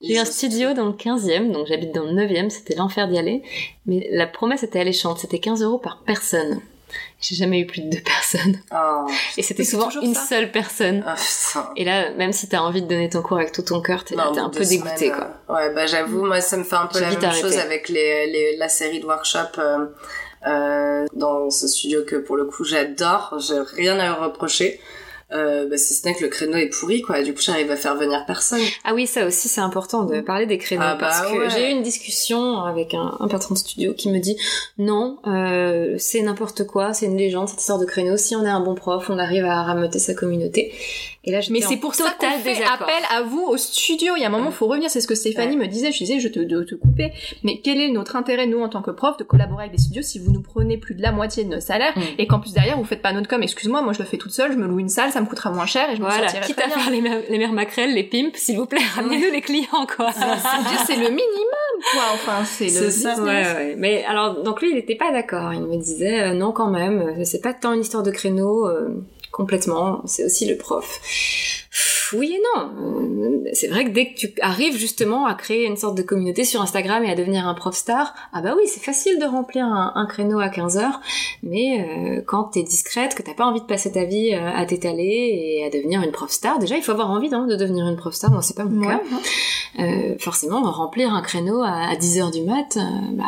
J'ai 0.00 0.14
eu 0.14 0.18
un 0.18 0.24
studio 0.24 0.74
dans 0.74 0.86
le 0.86 0.92
15e, 0.92 1.50
donc 1.50 1.66
j'habite 1.66 1.92
dans 1.92 2.04
le 2.04 2.12
9e, 2.12 2.50
c'était 2.50 2.74
l'enfer 2.76 3.08
d'y 3.08 3.18
aller. 3.18 3.42
Mais 3.86 4.08
la 4.12 4.26
promesse 4.26 4.62
était 4.62 4.78
alléchante, 4.80 5.18
c'était 5.18 5.40
15 5.40 5.62
euros 5.62 5.78
par 5.78 6.02
personne. 6.06 6.60
J'ai 7.20 7.34
jamais 7.34 7.58
eu 7.60 7.66
plus 7.66 7.82
de 7.82 7.90
deux 7.90 8.00
personnes. 8.04 8.60
Oh. 8.72 9.06
Et 9.36 9.42
c'était 9.42 9.64
souvent 9.64 9.90
une 10.00 10.14
ça. 10.14 10.22
seule 10.26 10.52
personne. 10.52 11.04
Ah. 11.06 11.16
Et 11.76 11.84
là, 11.84 12.12
même 12.12 12.32
si 12.32 12.48
t'as 12.48 12.60
envie 12.60 12.80
de 12.80 12.86
donner 12.86 13.08
ton 13.10 13.22
cours 13.22 13.38
avec 13.38 13.50
tout 13.52 13.62
ton 13.62 13.80
cœur, 13.82 14.04
t'es 14.04 14.16
un 14.18 14.48
peu 14.50 14.64
dégoûté, 14.64 15.10
quoi. 15.10 15.28
euh, 15.50 15.54
Ouais, 15.54 15.74
bah 15.74 15.86
j'avoue, 15.86 16.24
moi 16.24 16.40
ça 16.40 16.56
me 16.56 16.62
fait 16.64 16.76
un 16.76 16.86
peu 16.86 17.00
la 17.00 17.10
même 17.10 17.24
arrêté. 17.24 17.42
chose 17.42 17.58
avec 17.58 17.88
les, 17.88 18.26
les, 18.30 18.56
la 18.56 18.68
série 18.68 19.00
de 19.00 19.04
workshops 19.06 19.58
euh, 19.58 19.86
euh, 20.46 21.06
dans 21.14 21.50
ce 21.50 21.66
studio 21.66 22.04
que 22.06 22.16
pour 22.16 22.36
le 22.36 22.44
coup 22.44 22.62
j'adore, 22.64 23.34
j'ai 23.40 23.58
rien 23.76 23.98
à 23.98 24.14
reprocher. 24.14 24.80
Euh, 25.30 25.68
bah, 25.68 25.76
si 25.76 25.92
ce 25.92 26.06
n'est 26.06 26.14
que 26.14 26.22
le 26.22 26.28
créneau 26.28 26.56
est 26.56 26.68
pourri, 26.68 27.02
quoi. 27.02 27.22
Du 27.22 27.34
coup, 27.34 27.42
j'arrive 27.42 27.70
à 27.70 27.76
faire 27.76 27.96
venir 27.96 28.24
personne. 28.26 28.60
Ah 28.84 28.94
oui, 28.94 29.06
ça 29.06 29.26
aussi, 29.26 29.48
c'est 29.48 29.60
important 29.60 30.04
de 30.04 30.22
parler 30.22 30.46
des 30.46 30.56
créneaux 30.56 30.82
Ah 30.84 30.94
bah 30.94 31.00
parce 31.00 31.20
que 31.20 31.38
ouais. 31.38 31.50
j'ai 31.50 31.68
eu 31.68 31.72
une 31.72 31.82
discussion 31.82 32.62
avec 32.62 32.94
un, 32.94 33.16
un 33.20 33.28
patron 33.28 33.52
de 33.54 33.58
studio 33.58 33.92
qui 33.92 34.10
me 34.10 34.20
dit 34.20 34.38
non, 34.78 35.18
euh, 35.26 35.96
c'est 35.98 36.22
n'importe 36.22 36.66
quoi, 36.66 36.94
c'est 36.94 37.06
une 37.06 37.18
légende 37.18 37.48
cette 37.48 37.60
histoire 37.60 37.78
de 37.78 37.84
créneau. 37.84 38.16
Si 38.16 38.36
on 38.36 38.44
est 38.44 38.48
un 38.48 38.60
bon 38.60 38.74
prof, 38.74 39.10
on 39.10 39.18
arrive 39.18 39.44
à 39.44 39.62
rameuter 39.64 39.98
sa 39.98 40.14
communauté. 40.14 40.72
Et 41.24 41.32
là, 41.32 41.40
Mais 41.50 41.60
c'est 41.60 41.76
pour 41.76 41.94
ça 41.94 42.14
qu'on 42.18 42.30
fait 42.38 42.62
appel 42.62 43.02
à 43.14 43.22
vous 43.22 43.42
au 43.42 43.56
studio. 43.56 44.14
Il 44.16 44.20
y 44.20 44.24
a 44.24 44.28
un 44.28 44.30
moment, 44.30 44.50
faut 44.50 44.66
revenir. 44.66 44.88
C'est 44.88 45.00
ce 45.00 45.08
que 45.08 45.14
Stéphanie 45.16 45.56
me 45.56 45.66
disait. 45.66 45.92
Je 45.92 45.98
disais, 45.98 46.20
je 46.20 46.28
te, 46.28 46.38
de 46.40 46.62
te 46.62 46.74
couper. 46.74 47.12
Mais 47.42 47.60
quel 47.62 47.80
est 47.80 47.90
notre 47.90 48.16
intérêt, 48.16 48.46
nous, 48.46 48.60
en 48.62 48.68
tant 48.68 48.80
que 48.82 48.90
prof, 48.92 49.16
de 49.18 49.24
collaborer 49.24 49.64
avec 49.64 49.72
des 49.72 49.78
studios 49.82 50.02
si 50.02 50.18
vous 50.20 50.30
nous 50.32 50.40
prenez 50.40 50.78
plus 50.78 50.94
de 50.94 51.02
la 51.02 51.12
moitié 51.12 51.44
de 51.44 51.50
nos 51.50 51.60
salaires 51.60 51.92
Mm. 51.96 52.00
et 52.18 52.26
qu'en 52.26 52.38
plus 52.40 52.52
derrière, 52.54 52.78
vous 52.78 52.84
faites 52.84 53.02
pas 53.02 53.12
notre 53.12 53.28
com? 53.28 53.42
Excuse-moi, 53.42 53.82
moi, 53.82 53.92
je 53.92 53.98
le 53.98 54.04
fais 54.04 54.16
toute 54.16 54.30
seule. 54.32 54.52
Je 54.52 54.56
me 54.56 54.66
loue 54.66 54.78
une 54.78 54.88
salle, 54.88 55.10
ça 55.10 55.20
me 55.20 55.26
coûtera 55.26 55.50
moins 55.50 55.66
cher 55.66 55.90
et 55.90 55.96
je 55.96 56.00
me 56.00 56.06
Voilà, 56.06 56.28
sortirai 56.28 56.46
quitte 56.46 56.60
à 56.60 56.68
faire 56.70 56.90
les, 56.90 57.00
mer- 57.00 57.22
les 57.28 57.38
mères 57.38 57.52
maquerelles, 57.52 57.94
les 57.94 58.04
pimps, 58.04 58.38
s'il 58.38 58.56
vous 58.56 58.66
plaît, 58.66 58.80
ramenez-nous 58.94 59.30
les 59.32 59.40
clients, 59.40 59.86
quoi. 59.96 60.12
C'est 60.86 60.96
le 60.96 61.08
minimum, 61.08 61.78
quoi. 61.92 62.02
Enfin, 62.14 62.44
c'est 62.44 62.66
le 62.66 62.90
ça. 62.90 63.20
Ouais, 63.20 63.26
ouais. 63.54 63.74
Mais 63.76 64.04
alors, 64.04 64.42
donc 64.42 64.62
lui, 64.62 64.70
il 64.72 64.78
était 64.78 64.94
pas 64.96 65.10
d'accord. 65.12 65.52
Il 65.52 65.62
me 65.62 65.76
disait 65.76 66.22
euh, 66.22 66.34
non, 66.34 66.52
quand 66.52 66.70
même, 66.70 67.00
euh, 67.00 67.24
c'est 67.24 67.40
pas 67.42 67.52
tant 67.54 67.72
une 67.72 67.80
histoire 67.80 68.02
de 68.02 68.10
créneau, 68.10 68.66
euh, 68.66 68.88
complètement. 69.32 70.02
C'est 70.06 70.24
aussi 70.24 70.46
le 70.46 70.56
prof. 70.56 71.00
Oui 72.14 72.34
et 72.34 72.40
non. 72.56 73.42
C'est 73.52 73.68
vrai 73.68 73.84
que 73.84 73.90
dès 73.90 74.12
que 74.12 74.18
tu 74.18 74.32
arrives 74.40 74.76
justement 74.76 75.26
à 75.26 75.34
créer 75.34 75.66
une 75.66 75.76
sorte 75.76 75.96
de 75.96 76.02
communauté 76.02 76.44
sur 76.44 76.62
Instagram 76.62 77.04
et 77.04 77.10
à 77.10 77.14
devenir 77.14 77.46
un 77.46 77.54
prof 77.54 77.74
star, 77.74 78.14
ah 78.32 78.40
bah 78.40 78.54
oui, 78.56 78.62
c'est 78.66 78.82
facile 78.82 79.18
de 79.18 79.26
remplir 79.26 79.64
un, 79.64 79.92
un 79.94 80.06
créneau 80.06 80.40
à 80.40 80.48
15 80.48 80.78
heures, 80.78 81.00
mais 81.42 81.86
euh, 81.86 82.22
quand 82.26 82.44
t'es 82.44 82.62
discrète, 82.62 83.14
que 83.14 83.22
t'as 83.22 83.34
pas 83.34 83.44
envie 83.44 83.60
de 83.60 83.66
passer 83.66 83.92
ta 83.92 84.04
vie 84.04 84.34
euh, 84.34 84.50
à 84.54 84.64
t'étaler 84.64 85.58
et 85.60 85.66
à 85.66 85.70
devenir 85.70 86.02
une 86.02 86.10
prof 86.12 86.30
star, 86.30 86.58
déjà 86.58 86.76
il 86.76 86.82
faut 86.82 86.92
avoir 86.92 87.10
envie 87.10 87.32
hein, 87.34 87.46
de 87.46 87.56
devenir 87.56 87.86
une 87.86 87.96
prof 87.96 88.14
star. 88.14 88.30
Moi, 88.30 88.40
c'est 88.42 88.56
pas 88.56 88.64
mon 88.64 88.80
Ouais, 88.80 88.94
cas. 88.94 89.82
Euh, 89.82 90.16
forcément, 90.18 90.62
remplir 90.62 91.12
un 91.12 91.22
créneau 91.22 91.62
à, 91.62 91.90
à 91.90 91.96
10 91.96 92.20
heures 92.20 92.30
du 92.30 92.42
mat, 92.42 92.76
euh, 92.78 92.80
bah 93.12 93.24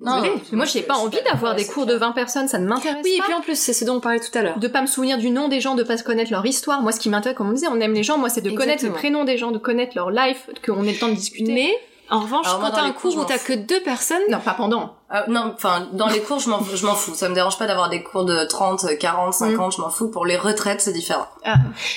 Non, 0.00 0.22
mais 0.22 0.30
moi, 0.52 0.64
j'ai 0.64 0.82
pas 0.82 0.94
envie 0.94 1.18
d'avoir 1.30 1.54
des 1.54 1.66
cours 1.66 1.86
de 1.86 1.94
20 1.94 2.12
personnes. 2.12 2.48
Ça 2.48 2.58
ne 2.58 2.66
m'intéresse 2.66 3.02
Oui, 3.04 3.14
et 3.14 3.18
pas. 3.18 3.24
puis 3.24 3.34
en 3.34 3.40
plus, 3.40 3.56
c'est 3.58 3.72
ce 3.72 3.84
dont 3.84 3.96
on 3.96 4.00
parlait 4.00 4.20
tout 4.20 4.36
à 4.36 4.42
l'heure. 4.42 4.58
de 4.58 4.68
pas 4.68 4.80
me 4.80 4.86
souvenir 4.86 5.18
du 5.18 5.30
nom 5.30 5.48
des 5.48 5.60
gens, 5.60 5.74
de 5.74 5.82
pas 5.82 5.96
se 5.98 6.04
connaître 6.04 6.30
leur 6.30 6.44
histoire. 6.46 6.80
Moi, 6.82 6.92
ce 6.92 7.00
qui 7.00 7.08
m'intéresse, 7.10 7.36
comme 7.36 7.50
on 7.50 7.52
disait, 7.52 7.68
on 7.68 7.80
aime 7.80 7.92
les 7.92 8.02
gens. 8.02 8.16
Moi, 8.18 8.28
c'est 8.30 8.40
de 8.40 8.50
connaître 8.50 8.84
le 8.84 8.92
prénom 8.92 9.24
des 9.24 9.36
gens, 9.36 9.50
de 9.50 9.58
connaître 9.58 9.92
leur 9.96 10.10
life, 10.10 10.48
qu'on 10.64 10.84
ait 10.84 10.92
le 10.92 10.98
temps 10.98 11.08
de 11.08 11.14
discuter. 11.14 11.52
Mais, 11.52 11.70
en 12.08 12.20
revanche, 12.20 12.46
Alors, 12.46 12.60
quand 12.60 12.70
t'as 12.70 12.82
un 12.82 12.92
cours, 12.92 13.16
où 13.16 13.24
t'as 13.24 13.38
que 13.38 13.52
deux 13.52 13.80
personnes, 13.80 14.22
non, 14.30 14.38
pas 14.40 14.54
pendant. 14.54 14.94
Ah, 15.12 15.24
non, 15.28 15.52
enfin, 15.54 15.88
dans 15.92 16.06
les 16.06 16.20
cours, 16.20 16.38
je 16.38 16.48
m'en, 16.48 16.62
je 16.62 16.86
m'en 16.86 16.94
fous. 16.94 17.14
Ça 17.14 17.28
me 17.28 17.34
dérange 17.34 17.58
pas 17.58 17.66
d'avoir 17.66 17.88
des 17.90 18.02
cours 18.02 18.24
de 18.24 18.44
30, 18.44 18.96
40, 18.98 19.34
50, 19.34 19.76
je 19.76 19.80
m'en 19.80 19.90
fous. 19.90 20.08
Pour 20.08 20.24
les 20.24 20.36
retraites, 20.36 20.80
c'est 20.80 20.92
différent. 20.92 21.26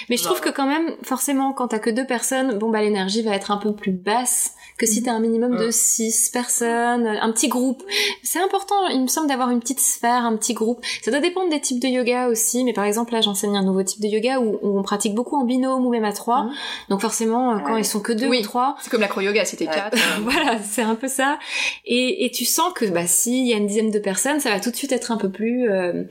mais 0.09 0.17
je 0.17 0.23
Genre. 0.23 0.33
trouve 0.33 0.41
que 0.41 0.49
quand 0.55 0.65
même, 0.65 0.95
forcément, 1.03 1.53
quand 1.53 1.67
t'as 1.67 1.79
que 1.79 1.89
deux 1.91 2.05
personnes, 2.07 2.57
bon 2.57 2.69
bah 2.69 2.81
l'énergie 2.81 3.21
va 3.21 3.35
être 3.35 3.51
un 3.51 3.57
peu 3.57 3.73
plus 3.73 3.91
basse 3.91 4.51
que 4.79 4.87
si 4.87 5.03
t'as 5.03 5.11
un 5.11 5.19
minimum 5.19 5.55
de 5.55 5.65
Ouais. 5.65 5.71
six 5.71 6.31
personnes, 6.31 7.05
un 7.05 7.31
petit 7.31 7.47
groupe. 7.47 7.83
C'est 8.23 8.39
important, 8.41 8.87
il 8.87 9.01
me 9.03 9.07
semble, 9.07 9.27
d'avoir 9.27 9.51
une 9.51 9.59
petite 9.59 9.79
sphère, 9.79 10.25
un 10.25 10.35
petit 10.35 10.55
groupe. 10.55 10.83
Ça 11.03 11.11
doit 11.11 11.19
dépendre 11.19 11.51
des 11.51 11.61
types 11.61 11.79
de 11.79 11.87
yoga 11.87 12.27
aussi, 12.27 12.63
mais 12.63 12.73
par 12.73 12.85
exemple 12.85 13.13
là, 13.13 13.21
j'enseigne 13.21 13.55
un 13.55 13.63
nouveau 13.63 13.83
type 13.83 14.01
de 14.01 14.07
yoga 14.07 14.39
où, 14.39 14.57
où 14.63 14.79
on 14.79 14.81
pratique 14.81 15.13
beaucoup 15.13 15.37
en 15.39 15.43
binôme 15.43 15.85
ou 15.85 15.91
même 15.91 16.03
à 16.05 16.11
trois. 16.13 16.45
Mhm. 16.45 16.51
Donc 16.89 17.01
forcément, 17.01 17.51
euh, 17.53 17.59
quand 17.59 17.73
Ouais. 17.75 17.81
ils 17.81 17.85
sont 17.85 17.99
que 17.99 18.11
deux 18.13 18.27
Oui. 18.27 18.39
ou 18.39 18.43
trois, 18.43 18.75
C'est 18.81 18.89
comme 18.89 19.01
l'acro-yoga, 19.01 19.45
c'était 19.45 19.67
Ouais. 19.67 19.73
quatre. 19.75 19.93
euh, 19.95 20.21
voilà, 20.23 20.57
c'est 20.67 20.81
un 20.81 20.95
peu 20.95 21.07
ça. 21.07 21.37
Et, 21.85 22.25
et 22.25 22.31
tu 22.31 22.43
sens 22.45 22.73
que 22.73 22.85
bah 22.85 23.02
s'il 23.07 23.47
y 23.47 23.53
a 23.53 23.57
une 23.57 23.67
dizaine 23.67 23.91
de 23.91 23.99
personnes, 23.99 24.39
ça 24.39 24.49
va 24.49 24.59
tout 24.59 24.71
de 24.71 24.75
suite 24.75 24.91
être 24.91 25.11
un 25.11 25.17
peu 25.17 25.29
plus 25.29 25.69
euh, 25.69 26.03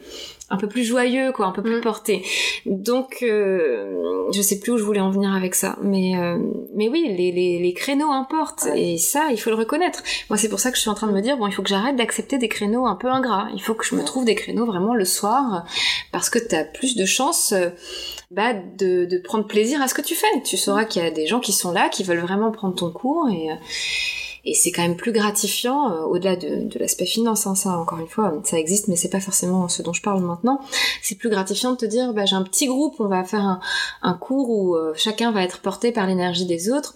un 0.50 0.56
peu 0.58 0.68
plus 0.68 0.84
joyeux 0.84 1.32
quoi, 1.32 1.46
un 1.46 1.52
peu 1.52 1.62
plus 1.62 1.78
Mm. 1.78 1.80
porté. 1.82 2.22
Donc 2.66 3.18
euh, 3.22 4.26
je 4.32 4.42
sais 4.42 4.58
plus 4.60 4.72
où 4.72 4.78
je 4.78 4.84
voulais 4.84 5.00
en 5.00 5.10
venir 5.10 5.32
avec 5.32 5.54
ça, 5.54 5.76
mais 5.82 6.16
euh, 6.16 6.38
mais 6.74 6.88
oui, 6.88 7.06
les, 7.16 7.32
les, 7.32 7.58
les 7.58 7.72
créneaux 7.74 8.10
importent 8.10 8.64
Ouais. 8.64 8.92
et 8.94 8.98
ça 8.98 9.28
il 9.30 9.38
faut 9.38 9.50
le 9.50 9.56
reconnaître. 9.56 10.02
Moi 10.30 10.36
c'est 10.36 10.48
pour 10.48 10.60
ça 10.60 10.70
que 10.70 10.76
je 10.76 10.82
suis 10.82 10.90
en 10.90 10.94
train 10.94 11.06
de 11.06 11.12
me 11.12 11.20
dire 11.22 11.36
bon, 11.38 11.46
il 11.46 11.52
faut 11.52 11.62
que 11.62 11.68
j'arrête 11.70 11.96
d'accepter 11.96 12.36
des 12.38 12.48
créneaux 12.48 12.86
un 12.86 12.96
peu 12.96 13.08
ingrats. 13.08 13.48
Il 13.54 13.62
faut 13.62 13.74
que 13.74 13.84
je 13.84 13.94
me 13.94 14.04
trouve 14.04 14.24
des 14.24 14.34
créneaux 14.34 14.66
vraiment 14.66 14.94
le 14.94 15.04
soir 15.04 15.64
parce 16.12 16.28
que 16.28 16.38
t'as 16.38 16.64
plus 16.64 16.96
de 16.96 17.04
chances 17.06 17.52
euh, 17.52 17.70
bah, 18.30 18.52
de, 18.54 19.04
de 19.06 19.18
prendre 19.18 19.46
plaisir 19.46 19.80
à 19.82 19.88
ce 19.88 19.94
que 19.94 20.02
tu 20.02 20.14
fais. 20.14 20.26
Tu 20.44 20.56
sauras 20.56 20.84
qu'il 20.84 21.02
y 21.02 21.06
a 21.06 21.10
des 21.10 21.26
gens 21.26 21.40
qui 21.40 21.52
sont 21.52 21.72
là, 21.72 21.88
qui 21.88 22.02
veulent 22.04 22.18
vraiment 22.20 22.50
prendre 22.50 22.74
ton 22.74 22.90
cours 22.90 23.28
et, 23.30 23.48
et 24.44 24.54
c'est 24.54 24.72
quand 24.72 24.82
même 24.82 24.96
plus 24.96 25.12
gratifiant, 25.12 25.92
euh, 25.92 26.02
au-delà 26.02 26.36
de, 26.36 26.64
de 26.64 26.78
l'aspect 26.78 27.06
finance, 27.06 27.46
hein, 27.46 27.54
ça 27.54 27.78
encore 27.78 27.98
une 27.98 28.08
fois, 28.08 28.34
ça 28.44 28.58
existe, 28.58 28.88
mais 28.88 28.96
c'est 28.96 29.08
pas 29.08 29.20
forcément 29.20 29.68
ce 29.68 29.82
dont 29.82 29.92
je 29.92 30.02
parle 30.02 30.22
maintenant. 30.22 30.60
C'est 31.02 31.14
plus 31.14 31.30
gratifiant 31.30 31.72
de 31.72 31.76
te 31.76 31.86
dire, 31.86 32.12
bah, 32.12 32.24
j'ai 32.24 32.36
un 32.36 32.42
petit 32.42 32.66
groupe, 32.66 32.96
on 32.98 33.06
va 33.06 33.22
faire 33.24 33.44
un, 33.44 33.60
un 34.02 34.14
cours 34.14 34.50
où 34.50 34.74
euh, 34.74 34.92
chacun 34.96 35.30
va 35.30 35.44
être 35.44 35.60
porté 35.60 35.92
par 35.92 36.06
l'énergie 36.06 36.46
des 36.46 36.70
autres, 36.70 36.94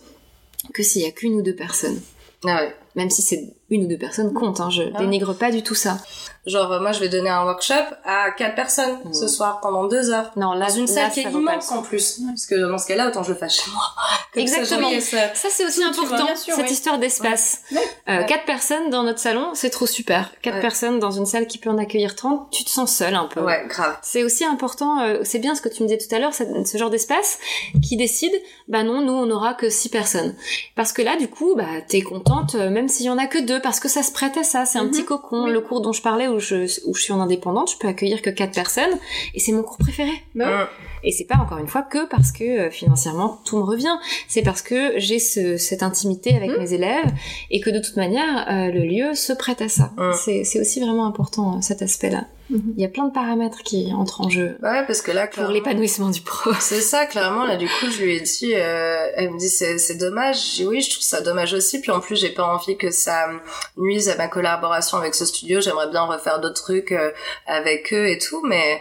que 0.74 0.82
s'il 0.82 1.02
y 1.02 1.06
a 1.06 1.12
qu'une 1.12 1.34
ou 1.34 1.42
deux 1.42 1.54
personnes. 1.54 2.00
Ah 2.44 2.62
ouais. 2.62 2.74
Même 2.96 3.10
si 3.10 3.22
c'est 3.22 3.54
une 3.70 3.84
ou 3.84 3.88
deux 3.88 3.98
personnes 3.98 4.32
compte, 4.32 4.60
hein, 4.60 4.70
je 4.70 4.82
Ah. 4.94 4.98
dénigre 5.00 5.34
pas 5.34 5.50
du 5.50 5.62
tout 5.62 5.74
ça. 5.74 5.98
Genre, 6.46 6.70
euh, 6.70 6.78
moi, 6.80 6.92
je 6.92 7.00
vais 7.00 7.08
donner 7.08 7.28
un 7.28 7.42
workshop 7.42 7.74
à 8.04 8.30
quatre 8.30 8.54
personnes 8.54 8.96
ce 9.12 9.26
soir 9.26 9.58
pendant 9.60 9.88
deux 9.88 10.10
heures. 10.10 10.30
Non, 10.36 10.52
là, 10.52 10.68
Dans 10.68 10.74
une 10.74 10.86
là, 10.86 10.92
salle 10.92 11.10
qui 11.10 11.18
est 11.20 11.30
immense 11.32 11.72
en 11.72 11.82
plus. 11.82 12.20
Parce 12.28 12.46
que 12.46 12.54
dans 12.54 12.78
ce 12.78 12.86
cas-là, 12.86 13.08
autant 13.08 13.24
je 13.24 13.32
le 13.32 13.36
fasse 13.36 13.56
chez 13.64 13.70
moi. 13.72 13.82
Comme 14.32 14.42
Exactement. 14.42 14.88
Ça, 15.00 15.48
c'est 15.50 15.64
aussi 15.66 15.82
important, 15.82 16.24
bien 16.24 16.36
sûr, 16.36 16.54
cette 16.54 16.66
oui. 16.66 16.72
histoire 16.72 16.98
d'espace. 17.00 17.62
Ouais. 17.72 17.78
Euh, 18.08 18.16
Ouais. 18.18 18.26
Quatre 18.26 18.44
personnes 18.44 18.90
dans 18.90 19.02
notre 19.02 19.18
salon, 19.18 19.50
c'est 19.54 19.70
trop 19.70 19.86
super. 19.86 20.30
Quatre 20.40 20.60
personnes 20.60 21.00
dans 21.00 21.10
une 21.10 21.26
salle 21.26 21.48
qui 21.48 21.58
peut 21.58 21.68
en 21.70 21.78
accueillir 21.78 22.14
30, 22.14 22.48
tu 22.52 22.62
te 22.64 22.70
sens 22.70 22.94
seul 22.94 23.14
un 23.16 23.24
peu. 23.24 23.40
Ouais, 23.40 23.64
grave. 23.68 23.96
C'est 24.02 24.22
aussi 24.22 24.44
important, 24.44 25.00
euh, 25.00 25.18
c'est 25.24 25.40
bien 25.40 25.56
ce 25.56 25.60
que 25.60 25.68
tu 25.68 25.82
me 25.82 25.88
disais 25.88 25.98
tout 25.98 26.14
à 26.14 26.20
l'heure, 26.20 26.32
ce 26.32 26.44
ce 26.64 26.78
genre 26.78 26.90
d'espace 26.90 27.38
qui 27.82 27.96
décide, 27.96 28.32
bah 28.68 28.84
non, 28.84 29.00
nous 29.00 29.12
on 29.12 29.28
aura 29.30 29.54
que 29.54 29.68
six 29.68 29.88
personnes. 29.88 30.34
Parce 30.76 30.92
que 30.92 31.02
là, 31.02 31.16
du 31.16 31.26
coup, 31.28 31.56
bah 31.56 31.66
t'es 31.88 32.02
contente, 32.02 32.54
même 32.54 32.88
s'il 32.88 33.06
y 33.06 33.10
en 33.10 33.18
a 33.18 33.26
que 33.26 33.38
deux, 33.38 33.55
parce 33.62 33.80
que 33.80 33.88
ça 33.88 34.02
se 34.02 34.12
prête 34.12 34.36
à 34.36 34.42
ça, 34.42 34.64
c'est 34.66 34.78
un 34.78 34.84
Mhm. 34.84 34.90
petit 34.90 35.04
cocon. 35.04 35.44
Oui. 35.44 35.52
Le 35.52 35.60
cours 35.60 35.80
dont 35.80 35.92
je 35.92 36.02
parlais 36.02 36.28
où 36.28 36.38
je, 36.38 36.66
où 36.86 36.94
je 36.94 37.02
suis 37.02 37.12
en 37.12 37.20
indépendante, 37.20 37.70
je 37.72 37.76
peux 37.78 37.88
accueillir 37.88 38.22
que 38.22 38.30
quatre 38.30 38.54
personnes, 38.54 38.98
et 39.34 39.40
c'est 39.40 39.52
mon 39.52 39.62
cours 39.62 39.78
préféré. 39.78 40.12
Bah, 40.34 40.64
Mm. 40.64 40.66
Et 41.04 41.12
c'est 41.12 41.24
pas 41.26 41.36
encore 41.36 41.58
une 41.58 41.68
fois 41.68 41.82
que 41.82 42.06
parce 42.06 42.32
que 42.32 42.42
euh, 42.44 42.70
financièrement 42.70 43.40
tout 43.44 43.56
me 43.58 43.62
revient, 43.62 43.96
c'est 44.28 44.42
parce 44.42 44.60
que 44.62 44.94
j'ai 44.98 45.18
ce, 45.20 45.56
cette 45.56 45.82
intimité 45.84 46.34
avec 46.34 46.50
Mhm. 46.50 46.58
mes 46.58 46.72
élèves 46.72 47.12
et 47.50 47.60
que 47.60 47.70
de 47.70 47.78
toute 47.78 47.96
manière 47.96 48.46
euh, 48.50 48.72
le 48.72 48.80
lieu 48.80 49.14
se 49.14 49.32
prête 49.32 49.62
à 49.62 49.68
ça. 49.68 49.92
Mhm. 49.96 50.12
C'est 50.24 50.44
c'est 50.44 50.60
aussi 50.60 50.80
vraiment 50.80 51.06
important 51.06 51.58
euh, 51.58 51.60
cet 51.60 51.80
aspect-là. 51.82 52.24
Il 52.50 52.78
y 52.80 52.84
a 52.84 52.88
plein 52.88 53.06
de 53.06 53.12
paramètres 53.12 53.62
qui 53.64 53.92
entrent 53.92 54.20
en 54.20 54.28
jeu 54.28 54.56
Ouais, 54.62 54.86
parce 54.86 55.02
que 55.02 55.10
là, 55.10 55.26
pour 55.26 55.48
l'épanouissement 55.48 56.10
du 56.10 56.20
pro. 56.20 56.52
C'est 56.60 56.80
ça, 56.80 57.06
clairement, 57.06 57.44
là, 57.44 57.56
du 57.56 57.66
coup, 57.66 57.90
je 57.90 58.02
lui 58.02 58.16
ai 58.16 58.20
dit, 58.20 58.52
euh, 58.54 59.08
elle 59.16 59.32
me 59.32 59.38
dit, 59.38 59.48
c'est, 59.48 59.98
dommage. 59.98 60.54
J'ai 60.54 60.62
dit, 60.62 60.68
oui, 60.68 60.80
je 60.80 60.90
trouve 60.90 61.02
ça 61.02 61.20
dommage 61.20 61.54
aussi. 61.54 61.80
Puis 61.80 61.90
en 61.90 62.00
plus, 62.00 62.16
j'ai 62.16 62.30
pas 62.30 62.44
envie 62.44 62.76
que 62.76 62.90
ça 62.90 63.28
nuise 63.76 64.08
à 64.08 64.16
ma 64.16 64.28
collaboration 64.28 64.98
avec 64.98 65.14
ce 65.14 65.24
studio. 65.24 65.60
J'aimerais 65.60 65.90
bien 65.90 66.02
refaire 66.02 66.40
d'autres 66.40 66.62
trucs 66.62 66.92
euh, 66.92 67.10
avec 67.46 67.92
eux 67.92 68.08
et 68.08 68.18
tout, 68.18 68.42
mais... 68.44 68.80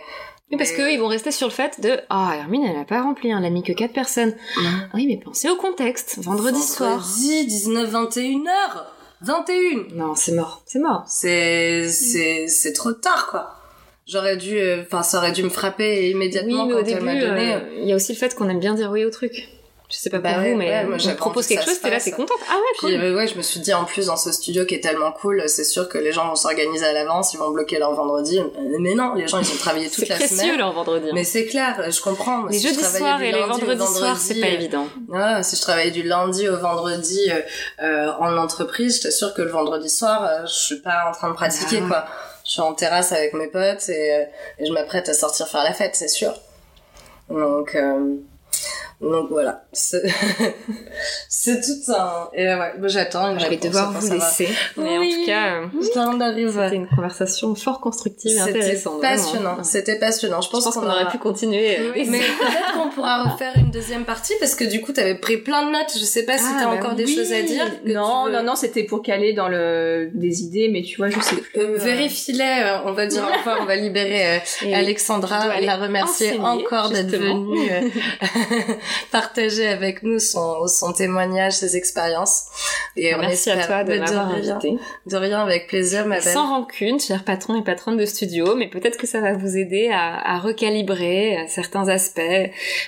Oui, 0.51 0.57
parce 0.59 0.71
qu'eux, 0.73 0.91
ils 0.91 0.99
vont 0.99 1.07
rester 1.07 1.31
sur 1.31 1.47
le 1.47 1.53
fait 1.53 1.81
de 1.81 1.99
Ah, 2.11 2.35
Hermine, 2.37 2.63
elle 2.65 2.79
a 2.79 2.85
pas 2.85 3.01
rempli, 3.01 3.31
hein, 3.31 3.37
elle 3.39 3.45
a 3.45 3.49
mis 3.49 3.63
que 3.63 3.73
quatre 3.73 3.93
personnes. 3.93 4.35
Oui, 4.93 5.07
mais 5.07 5.17
pensez 5.17 5.49
au 5.49 5.55
contexte, 5.55 6.19
vendredi 6.21 6.61
soir. 6.61 6.99
Vendredi, 6.99 7.47
19, 7.47 7.89
21 7.89 8.45
heures 8.45 8.95
21 9.21 9.95
Non, 9.95 10.13
c'est 10.13 10.33
mort, 10.33 10.61
c'est 10.67 10.79
mort. 10.79 11.03
C'est, 11.07 11.89
c'est, 11.89 12.47
c'est 12.47 12.73
trop 12.73 12.93
tard, 12.93 13.27
quoi. 13.27 13.54
J'aurais 14.07 14.37
dû, 14.37 14.57
euh, 14.59 14.83
enfin, 14.83 15.01
ça 15.01 15.17
aurait 15.17 15.31
dû 15.31 15.41
me 15.43 15.49
frapper 15.49 15.99
Oui, 15.99 16.09
immédiatement 16.11 16.65
mais 16.67 16.73
quand 16.73 16.79
au 16.79 16.83
début, 16.83 16.97
elle 16.99 17.03
m'a 17.03 17.15
donné. 17.19 17.53
euh, 17.55 17.59
il 17.81 17.89
y 17.89 17.93
a 17.93 17.95
aussi 17.95 18.13
le 18.13 18.17
fait 18.19 18.35
qu'on 18.35 18.47
aime 18.49 18.59
bien 18.59 18.75
dire 18.75 18.91
oui 18.91 19.03
au 19.03 19.09
truc. 19.09 19.49
Je 19.89 19.95
sais 19.97 20.09
pas 20.09 20.17
Bah 20.17 20.33
pour 20.33 20.41
ouais, 20.43 20.51
vous, 20.53 20.57
mais 20.57 20.69
ouais, 20.69 20.83
moi, 20.85 20.97
on 21.07 21.15
propose 21.15 21.45
quelque 21.45 21.63
chose, 21.63 21.75
se 21.75 21.81
t'es 21.81 21.91
là, 21.91 21.99
t'es 21.99 22.09
contente. 22.11 22.37
Ah 22.49 22.55
ouais, 22.55 22.61
cool. 22.79 22.89
Puis 22.89 22.97
euh, 22.97 23.15
ouais, 23.15 23.27
je 23.27 23.35
me 23.35 23.43
suis 23.43 23.59
dit 23.59 23.71
en 23.73 23.83
plus 23.85 24.07
dans 24.07 24.17
ce 24.17 24.31
studio 24.31 24.65
qui 24.65 24.73
est 24.75 24.79
tellement 24.79 25.11
cool, 25.11 25.43
c'est 25.47 25.63
sûr 25.63 25.87
que 25.89 25.99
les 25.99 26.11
gens 26.11 26.27
vont 26.27 26.35
s'organiser 26.35 26.85
à 26.85 26.91
l'avance, 26.93 27.33
ils 27.33 27.37
vont 27.37 27.51
bloquer 27.51 27.77
leur 27.77 27.93
vendredi. 27.93 28.39
Euh, 28.39 28.77
Mais 28.79 28.95
non, 28.95 29.13
les 29.13 29.27
gens 29.27 29.39
ils 29.39 29.51
ont 29.51 29.57
travaillé 29.57 29.85
toute 29.87 29.99
C'est 30.03 30.09
la 30.09 30.15
précieux 30.15 30.37
semaine. 30.37 30.57
leur 30.57 30.73
vendredi. 30.73 31.07
hein. 31.09 31.11
Mais 31.13 31.23
c'est 31.23 31.45
clair, 31.45 31.83
je 31.91 32.01
comprends. 32.01 32.45
Les 32.47 32.57
si 32.59 32.67
jeudis 32.67 32.83
soirs 32.83 33.21
et 33.21 33.31
les 33.31 33.39
vendredis 33.43 33.77
soirs, 33.85 34.17
c'est 34.17 34.33
vendredi, 34.33 34.41
pas 34.41 34.47
euh, 34.47 34.53
évident. 34.53 34.87
Voilà, 35.07 35.43
si 35.43 35.55
je 35.55 35.61
travaillais 35.61 35.91
du 35.91 36.01
lundi 36.01 36.47
au 36.49 36.57
vendredi 36.57 37.19
euh, 37.31 37.41
euh, 37.83 38.11
en 38.19 38.35
entreprise, 38.37 38.97
je 38.97 39.01
t'assure 39.03 39.33
que 39.35 39.43
le 39.43 39.51
vendredi 39.51 39.89
soir, 39.89 40.23
euh, 40.25 40.45
je 40.47 40.53
suis 40.53 40.79
pas 40.81 41.05
en 41.09 41.11
train 41.11 41.29
de 41.29 41.35
pratiquer 41.35 41.79
Ah. 41.83 41.87
quoi. 41.87 42.05
Je 42.45 42.51
suis 42.51 42.61
en 42.61 42.73
terrasse 42.73 43.11
avec 43.11 43.33
mes 43.33 43.47
potes 43.47 43.89
et, 43.89 44.13
euh, 44.13 44.25
et 44.59 44.65
je 44.65 44.71
m'apprête 44.71 45.09
à 45.09 45.13
sortir 45.13 45.47
faire 45.47 45.63
la 45.63 45.73
fête, 45.73 45.95
c'est 45.95 46.07
sûr. 46.07 46.33
Donc 47.29 47.75
euh, 47.75 48.17
Donc 49.01 49.29
voilà, 49.29 49.65
c'est 49.73 50.01
tout 51.45 51.91
un. 51.91 52.29
Et 52.33 52.47
ouais, 52.47 52.73
j'attends. 52.83 53.37
Je 53.37 53.47
vais 53.47 53.57
devoir 53.57 53.91
vous 53.91 54.13
laisser. 54.13 54.47
Mais 54.77 54.97
en 54.97 55.01
tout 55.01 55.25
cas, 55.25 55.61
euh, 55.61 55.65
c'était 55.81 56.75
une 56.75 56.87
conversation 56.87 57.55
fort 57.55 57.81
constructive 57.81 58.37
et 58.37 58.39
intéressante. 58.39 59.01
Passionnant. 59.01 59.63
C'était 59.63 59.99
passionnant. 59.99 60.39
Je 60.39 60.49
pense, 60.49 60.63
qu'on 60.65 60.85
aurait 60.85 61.09
pu 61.09 61.17
continuer. 61.17 61.77
mais 61.93 62.03
peut-être 62.05 62.73
qu'on 62.73 62.89
pourra 62.89 63.23
refaire 63.23 63.53
une 63.57 63.69
deuxième 63.69 64.05
partie 64.05 64.33
parce 64.39 64.55
que 64.55 64.63
du 64.63 64.79
coup, 64.81 64.93
t'avais 64.93 65.15
pris 65.15 65.37
plein 65.37 65.65
de 65.65 65.71
notes. 65.71 65.91
Je 65.93 66.05
sais 66.05 66.23
pas 66.23 66.37
si 66.37 66.45
ah, 66.47 66.59
t'as 66.59 66.65
bah 66.67 66.75
encore 66.75 66.95
des 66.95 67.05
choses 67.05 67.33
à 67.33 67.41
dire. 67.41 67.65
Non, 67.85 68.29
non, 68.29 68.43
non, 68.43 68.55
c'était 68.55 68.83
pour 68.83 69.01
caler 69.01 69.33
dans 69.33 69.49
le 69.49 70.09
des 70.13 70.43
idées, 70.43 70.69
mais 70.71 70.83
tu 70.83 70.97
vois, 70.97 71.09
je 71.09 71.19
sais 71.19 71.35
plus. 71.35 71.59
Euh, 71.59 71.77
Vérifie-les. 71.77 72.63
Euh, 72.65 72.77
on 72.85 72.93
va 72.93 73.07
dire 73.07 73.27
enfin, 73.39 73.57
on 73.61 73.65
va 73.65 73.75
libérer 73.75 74.37
euh, 74.37 74.73
Alexandra, 74.73 75.59
la 75.59 75.75
remercier 75.75 76.39
encore 76.39 76.91
d'être 76.91 77.11
venue 77.11 77.69
partager 79.11 79.67
avec 79.67 80.03
nous 80.03 80.19
son, 80.19 80.67
son 80.67 80.93
témoignage, 80.93 81.53
ses 81.53 81.75
expériences. 81.77 82.45
Et 82.97 83.13
Merci 83.15 83.51
à 83.51 83.65
toi 83.65 83.83
de 83.83 83.97
m'avoir 83.97 84.29
invité. 84.29 84.77
De 85.05 85.17
rien, 85.17 85.41
avec 85.41 85.67
plaisir, 85.67 86.05
ma 86.05 86.19
belle. 86.19 86.33
Sans 86.33 86.47
rancune, 86.47 86.99
cher 86.99 87.23
patron 87.23 87.59
et 87.59 87.63
patronne 87.63 87.97
de 87.97 88.05
studio, 88.05 88.55
mais 88.55 88.67
peut-être 88.67 88.97
que 88.97 89.07
ça 89.07 89.19
va 89.19 89.33
vous 89.33 89.57
aider 89.57 89.89
à, 89.91 90.35
à 90.35 90.39
recalibrer 90.39 91.37
euh, 91.37 91.43
certains 91.47 91.89
aspects. 91.89 92.21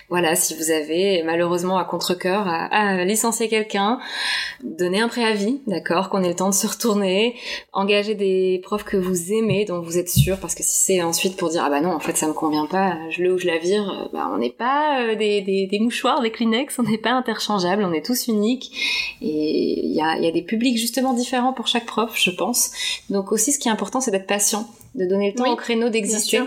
Voilà, 0.09 0.35
si 0.35 0.55
vous 0.55 0.71
avez 0.71 1.23
malheureusement 1.23 1.77
à 1.77 1.85
contre-cœur 1.85 2.47
à, 2.47 2.65
à, 2.65 3.03
licencier 3.03 3.49
quelqu'un, 3.49 3.99
donner 4.63 5.01
un 5.01 5.07
préavis, 5.07 5.61
d'accord, 5.67 6.09
qu'on 6.09 6.23
ait 6.23 6.29
le 6.29 6.35
temps 6.35 6.49
de 6.49 6.55
se 6.55 6.67
retourner, 6.67 7.35
engager 7.73 8.15
des 8.15 8.61
profs 8.63 8.83
que 8.83 8.97
vous 8.97 9.33
aimez, 9.33 9.65
dont 9.65 9.81
vous 9.81 9.97
êtes 9.97 10.09
sûr, 10.09 10.37
parce 10.39 10.55
que 10.55 10.63
si 10.63 10.75
c'est 10.75 11.01
ensuite 11.01 11.37
pour 11.37 11.49
dire 11.49 11.63
ah 11.65 11.69
bah 11.69 11.81
non, 11.81 11.91
en 11.91 11.99
fait 11.99 12.17
ça 12.17 12.27
me 12.27 12.33
convient 12.33 12.65
pas, 12.65 12.97
je 13.09 13.23
le 13.23 13.33
ou 13.33 13.37
je 13.37 13.47
la 13.47 13.57
vire, 13.57 14.09
bah 14.13 14.29
on 14.33 14.37
n'est 14.37 14.51
pas 14.51 15.01
euh, 15.01 15.15
des, 15.15 15.41
des, 15.41 15.67
des 15.67 15.79
mouchoirs, 15.87 16.21
des 16.21 16.31
Kleenex, 16.31 16.77
on 16.79 16.83
n'est 16.83 16.97
pas 16.97 17.11
interchangeables, 17.11 17.83
on 17.83 17.93
est 17.93 18.05
tous 18.05 18.27
uniques 18.27 19.17
et 19.21 19.85
il 19.85 19.93
y 19.93 20.01
a, 20.01 20.17
y 20.17 20.27
a 20.27 20.31
des 20.31 20.41
publics 20.41 20.77
justement 20.77 21.13
différents 21.13 21.53
pour 21.53 21.67
chaque 21.67 21.85
prof, 21.85 22.11
je 22.15 22.31
pense. 22.31 22.71
Donc 23.09 23.31
aussi 23.31 23.51
ce 23.51 23.59
qui 23.59 23.67
est 23.67 23.71
important 23.71 24.01
c'est 24.01 24.11
d'être 24.11 24.27
patient, 24.27 24.67
de 24.95 25.05
donner 25.05 25.31
le 25.31 25.37
temps 25.37 25.51
au 25.51 25.55
créneau 25.55 25.89
d'exister. 25.89 26.41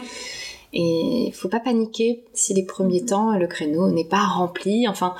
Et 0.73 1.27
il 1.27 1.33
faut 1.33 1.49
pas 1.49 1.61
paniquer 1.61 2.23
si 2.33 2.55
les 2.55 2.65
premiers 2.65 3.05
temps 3.05 3.37
le 3.37 3.47
créneau 3.47 3.91
n'est 3.91 4.05
pas 4.05 4.23
rempli. 4.23 4.87
Enfin, 4.87 5.15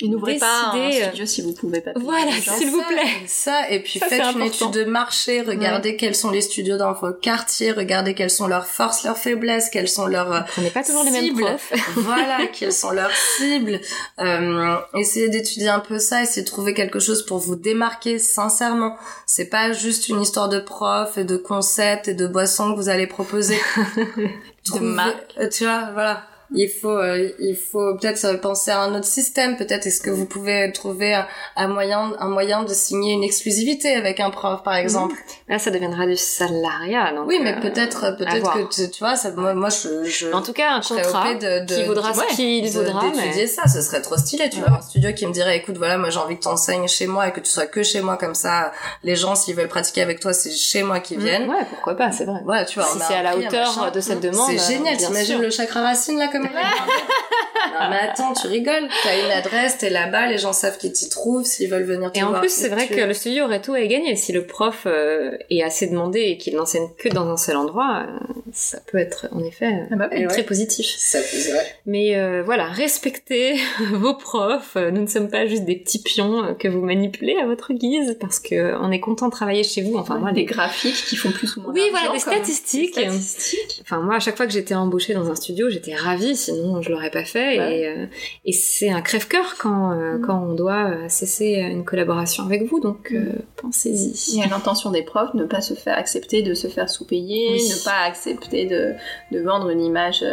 et 0.00 0.08
n'ouvrez 0.08 0.36
pas 0.36 0.70
un 0.72 0.78
euh, 0.78 0.92
studio 0.92 1.26
si 1.26 1.42
vous 1.42 1.52
pouvez 1.52 1.80
pas. 1.80 1.90
Voilà, 1.96 2.30
s'il 2.30 2.70
vous 2.70 2.82
plaît. 2.82 3.26
Ça, 3.26 3.68
et 3.68 3.82
puis 3.82 3.98
faites 3.98 4.22
une 4.34 4.42
étude 4.42 4.70
de 4.70 4.84
marché, 4.84 5.42
regardez 5.42 5.96
quels 5.96 6.14
sont 6.14 6.30
les 6.30 6.40
studios 6.40 6.76
dans 6.76 6.92
vos 6.92 7.12
quartiers, 7.12 7.72
regardez 7.72 8.14
quelles 8.14 8.30
sont 8.30 8.46
leurs 8.46 8.66
forces, 8.66 9.02
leurs 9.02 9.18
faiblesses, 9.18 9.70
quelles 9.70 9.88
sont 9.88 10.06
leurs 10.06 10.46
On 10.56 10.60
n'est 10.60 10.70
pas 10.70 10.84
toujours 10.84 11.02
les 11.02 11.10
mêmes 11.10 11.36
profs. 11.36 11.72
voilà, 11.96 12.46
quelles 12.46 12.72
sont 12.72 12.92
leurs 12.92 13.10
cibles. 13.38 13.80
Euh, 14.20 14.76
essayez 14.94 15.30
d'étudier 15.30 15.68
un 15.68 15.80
peu 15.80 15.98
ça, 15.98 16.22
essayez 16.22 16.42
de 16.42 16.48
trouver 16.48 16.74
quelque 16.74 17.00
chose 17.00 17.26
pour 17.26 17.38
vous 17.38 17.56
démarquer 17.56 18.20
sincèrement. 18.20 18.96
C'est 19.26 19.50
pas 19.50 19.72
juste 19.72 20.08
une 20.08 20.20
histoire 20.20 20.48
de 20.48 20.60
prof 20.60 21.18
et 21.18 21.24
de 21.24 21.36
concepts 21.36 22.06
et 22.06 22.14
de 22.14 22.28
boissons 22.28 22.72
que 22.72 22.76
vous 22.76 22.88
allez 22.88 23.08
proposer. 23.08 23.58
de 24.74 24.78
marque. 24.78 25.34
Euh, 25.40 25.48
tu 25.48 25.64
vois, 25.64 25.90
voilà 25.92 26.22
il 26.54 26.68
faut 26.68 26.96
euh, 26.96 27.30
il 27.38 27.56
faut 27.56 27.94
peut-être 27.96 28.40
penser 28.40 28.70
à 28.70 28.80
un 28.80 28.94
autre 28.94 29.06
système. 29.06 29.56
Peut-être 29.56 29.86
est-ce 29.86 30.00
que 30.00 30.10
vous 30.10 30.24
pouvez 30.24 30.72
trouver 30.72 31.20
un, 31.56 31.68
moyen 31.68 32.12
un 32.18 32.28
moyen 32.28 32.62
de 32.64 32.72
signer 32.72 33.12
une 33.12 33.22
exclusivité 33.22 33.94
avec 33.94 34.18
un 34.20 34.30
prof 34.30 34.62
par 34.62 34.74
exemple? 34.74 35.14
Là 35.48 35.58
ça 35.58 35.70
deviendra 35.70 36.06
du 36.06 36.16
salariat 36.16 37.12
donc 37.14 37.28
oui 37.28 37.38
mais 37.42 37.54
euh, 37.54 37.60
peut-être 37.60 38.16
peut-être 38.16 38.52
que 38.54 38.74
tu, 38.74 38.90
tu, 38.90 38.98
vois 39.00 39.16
ça 39.16 39.30
moi, 39.32 39.52
moi 39.54 39.68
je, 39.68 40.04
je 40.04 40.32
en 40.32 40.40
tout 40.40 40.54
cas 40.54 40.72
un 40.72 40.80
contrat 40.80 41.34
de, 41.34 41.66
de, 41.66 41.74
qui 41.74 41.84
voudra 41.84 42.14
ce 42.14 42.34
qu'il 42.34 42.68
voudra 42.70 43.10
d'étudier 43.10 43.46
ça. 43.46 43.68
Ce 43.68 43.82
serait 43.82 44.00
trop 44.00 44.16
stylé 44.16 44.48
tu 44.48 44.60
vois 44.60 44.70
un 44.70 44.80
studio 44.80 45.12
qui 45.12 45.26
me 45.26 45.32
dirait 45.32 45.58
écoute 45.58 45.76
voilà 45.76 45.98
moi 45.98 46.08
j'ai 46.08 46.18
envie 46.18 46.36
que 46.36 46.42
tu 46.42 46.48
enseignes 46.48 46.88
chez 46.88 47.06
moi 47.06 47.28
et 47.28 47.32
que 47.32 47.40
tu 47.40 47.50
sois 47.50 47.66
que 47.66 47.82
chez 47.82 48.00
moi 48.00 48.16
comme 48.16 48.34
ça 48.34 48.72
les 49.04 49.16
gens 49.16 49.34
s'ils 49.34 49.54
veulent 49.54 49.68
pratiquer 49.68 50.00
avec 50.00 50.20
toi 50.20 50.32
c'est 50.32 50.50
chez 50.50 50.82
moi 50.82 51.00
qu'ils 51.00 51.18
mmh. 51.18 51.22
viennent. 51.22 51.50
ouais 51.50 51.66
pourquoi 51.68 51.94
pas 51.94 52.10
c'est 52.10 52.24
vrai. 52.24 52.40
Ouais 52.46 52.64
tu 52.64 52.78
vois 52.78 52.88
si 52.88 52.98
c'est 53.06 53.14
à 53.14 53.22
la 53.22 53.36
hauteur 53.36 53.92
de 53.92 54.00
cette 54.00 54.20
demande 54.20 54.50
c'est 54.50 54.72
génial 54.72 54.96
t'imagines 54.96 55.40
le 55.40 55.50
chakra 55.50 55.82
racine 55.82 56.18
là 56.18 56.28
non 57.72 57.90
mais 57.90 57.98
attends, 58.08 58.32
tu 58.32 58.46
rigoles. 58.46 58.88
T'as 59.02 59.24
une 59.24 59.30
adresse, 59.30 59.78
t'es 59.78 59.90
là-bas, 59.90 60.26
les 60.26 60.38
gens 60.38 60.52
savent 60.52 60.78
qui 60.78 60.92
t'y 60.92 61.08
trouvent, 61.08 61.44
s'ils 61.44 61.70
veulent 61.70 61.84
venir 61.84 62.12
te 62.12 62.18
Et 62.18 62.22
en 62.22 62.32
plus, 62.34 62.50
c'est 62.50 62.68
vrai 62.68 62.86
que 62.86 63.00
le 63.00 63.14
studio 63.14 63.44
aurait 63.44 63.62
tout 63.62 63.74
à 63.74 63.84
gagner. 63.86 64.16
Si 64.16 64.32
le 64.32 64.46
prof 64.46 64.84
euh, 64.86 65.36
est 65.50 65.62
assez 65.62 65.86
demandé 65.86 66.20
et 66.20 66.38
qu'il 66.38 66.56
n'enseigne 66.56 66.88
que 66.98 67.08
dans 67.08 67.28
un 67.28 67.36
seul 67.36 67.56
endroit, 67.56 68.06
euh, 68.06 68.37
ça 68.52 68.78
peut 68.90 68.98
être 68.98 69.28
en 69.32 69.42
effet 69.44 69.86
ah 69.90 69.96
bah 69.96 70.08
très 70.28 70.42
positif. 70.42 70.86
Ça, 70.86 71.18
vrai. 71.20 71.76
Mais 71.86 72.16
euh, 72.16 72.42
voilà, 72.44 72.66
respectez 72.66 73.56
vos 73.92 74.14
profs. 74.14 74.76
Nous 74.76 75.02
ne 75.02 75.06
sommes 75.06 75.28
pas 75.28 75.46
juste 75.46 75.64
des 75.64 75.76
petits 75.76 76.02
pions 76.02 76.54
que 76.58 76.68
vous 76.68 76.80
manipulez 76.80 77.36
à 77.36 77.46
votre 77.46 77.72
guise 77.72 78.16
parce 78.20 78.40
que 78.40 78.76
on 78.80 78.90
est 78.90 79.00
content 79.00 79.26
de 79.26 79.32
travailler 79.32 79.64
chez 79.64 79.82
vous. 79.82 79.96
Enfin, 79.96 80.18
moi, 80.18 80.32
des 80.32 80.44
graphiques 80.44 81.04
qui 81.06 81.16
font 81.16 81.30
plus 81.30 81.56
ou 81.56 81.62
moins 81.62 81.72
Oui, 81.72 81.82
voilà, 81.90 82.12
des 82.12 82.18
statistiques. 82.18 82.96
des 82.96 83.02
statistiques. 83.02 83.80
Enfin, 83.82 84.00
moi, 84.00 84.16
à 84.16 84.20
chaque 84.20 84.36
fois 84.36 84.46
que 84.46 84.52
j'étais 84.52 84.74
embauchée 84.74 85.14
dans 85.14 85.30
un 85.30 85.34
studio, 85.34 85.68
j'étais 85.68 85.94
ravie. 85.94 86.36
Sinon, 86.36 86.80
je 86.80 86.90
l'aurais 86.90 87.10
pas 87.10 87.24
fait. 87.24 87.56
Et, 87.56 87.88
euh, 87.88 88.06
et 88.44 88.52
c'est 88.52 88.90
un 88.90 89.02
crève-cœur 89.02 89.56
quand, 89.58 89.92
euh, 89.92 90.18
mm. 90.18 90.20
quand 90.22 90.42
on 90.42 90.54
doit 90.54 91.08
cesser 91.08 91.54
une 91.54 91.84
collaboration 91.84 92.44
avec 92.44 92.64
vous, 92.64 92.80
donc 92.80 93.10
mm. 93.10 93.42
pensez-y. 93.56 94.32
Il 94.32 94.38
y 94.38 94.42
a 94.42 94.48
l'intention 94.48 94.90
des 94.90 95.02
profs, 95.02 95.34
ne 95.34 95.44
pas 95.44 95.60
se 95.60 95.74
faire 95.74 95.96
accepter 95.96 96.42
de 96.42 96.54
se 96.54 96.68
faire 96.68 96.88
sous-payer, 96.88 97.54
ne 97.54 97.84
pas 97.84 98.06
accepter 98.06 98.37
de, 98.50 98.94
de 99.32 99.40
vendre 99.40 99.70
une 99.70 99.80
image 99.80 100.24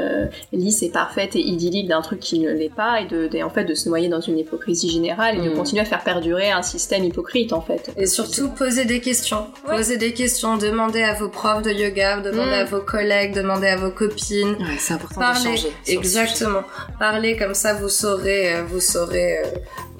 lisse 0.52 0.84
et 0.84 0.90
parfaite 0.90 1.36
et 1.36 1.40
idyllique 1.40 1.88
d'un 1.88 2.02
truc 2.02 2.20
qui 2.20 2.40
ne 2.40 2.52
l'est 2.52 2.74
pas, 2.74 3.02
et 3.02 3.06
de, 3.06 3.30
en 3.44 3.50
fait 3.50 3.66
de 3.66 3.74
se 3.74 3.90
noyer 3.90 4.08
dans 4.08 4.22
une 4.22 4.38
hypocrisie 4.38 4.90
générale 4.90 5.38
et 5.38 5.42
de 5.42 5.50
mm. 5.50 5.56
continuer 5.56 5.82
à 5.82 5.86
faire 5.86 6.04
perdurer 6.04 6.52
un 6.52 6.62
système 6.62 7.04
hypocrite 7.04 7.54
en 7.54 7.62
fait. 7.62 7.92
Et 7.98 8.06
surtout 8.06 8.50
poser 8.50 8.86
des 8.86 9.00
questions, 9.00 9.48
poser 9.68 9.98
des 9.98 10.14
questions, 10.14 10.58
demander 10.58 11.04
à 11.04 11.14
vos 11.14 11.30
profs 11.30 11.64
de 11.64 11.72
yoga, 11.72 12.20
demander 12.20 12.54
à 12.54 12.66
vos 12.66 12.82
collègues, 12.82 13.34
demander 13.34 13.68
à 13.68 13.78
vos 13.78 13.92
copines. 13.92 14.56
Ouais, 14.60 14.78
c'est 14.80 14.94
important 14.94 15.34
de 15.34 15.38
changer. 15.38 15.70
Exactement. 15.88 16.64
Parlez 17.00 17.36
comme 17.38 17.54
ça, 17.54 17.74
vous 17.74 17.90
saurez, 17.90 18.54
euh, 18.54 18.64
vous 18.64 18.80
saurez 18.80 19.40
euh, 19.40 19.44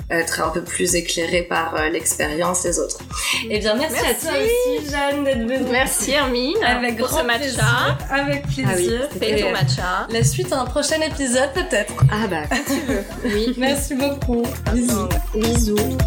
être 0.10 0.42
un 0.42 0.50
peu 0.50 0.62
plus 0.62 0.96
éclairé 0.96 1.44
par 1.44 1.76
euh, 1.76 1.90
l'expérience 1.90 2.64
des 2.64 2.80
autres. 2.80 3.00
Eh 3.50 3.60
bien, 3.60 3.76
merci, 3.76 3.98
à 3.98 4.14
toi 4.14 4.32
aussi, 4.40 4.90
Jeanne, 4.92 5.24
d'être 5.24 5.40
venue. 5.40 5.72
Merci, 5.72 6.12
Hermine. 6.12 6.64
Avec 6.64 6.98
grand 6.98 7.24
matcha. 7.24 7.40
Plaisir. 7.40 7.98
Avec 8.12 8.44
plaisir. 8.44 9.02
Ah 9.12 9.16
oui, 9.22 9.42
ton 9.42 9.52
matcha. 9.52 10.08
La 10.10 10.24
suite 10.24 10.54
à 10.54 10.62
un 10.62 10.66
prochain 10.66 11.02
épisode, 11.02 11.52
peut-être. 11.54 11.94
Ah 12.12 12.28
bah, 12.28 12.44
quand 12.50 12.64
tu 12.68 12.80
veux. 12.82 13.04
Oui. 13.26 13.54
Merci 13.58 13.96
beaucoup. 13.96 14.44
Bisous. 14.74 15.10
Bisous. 15.34 15.98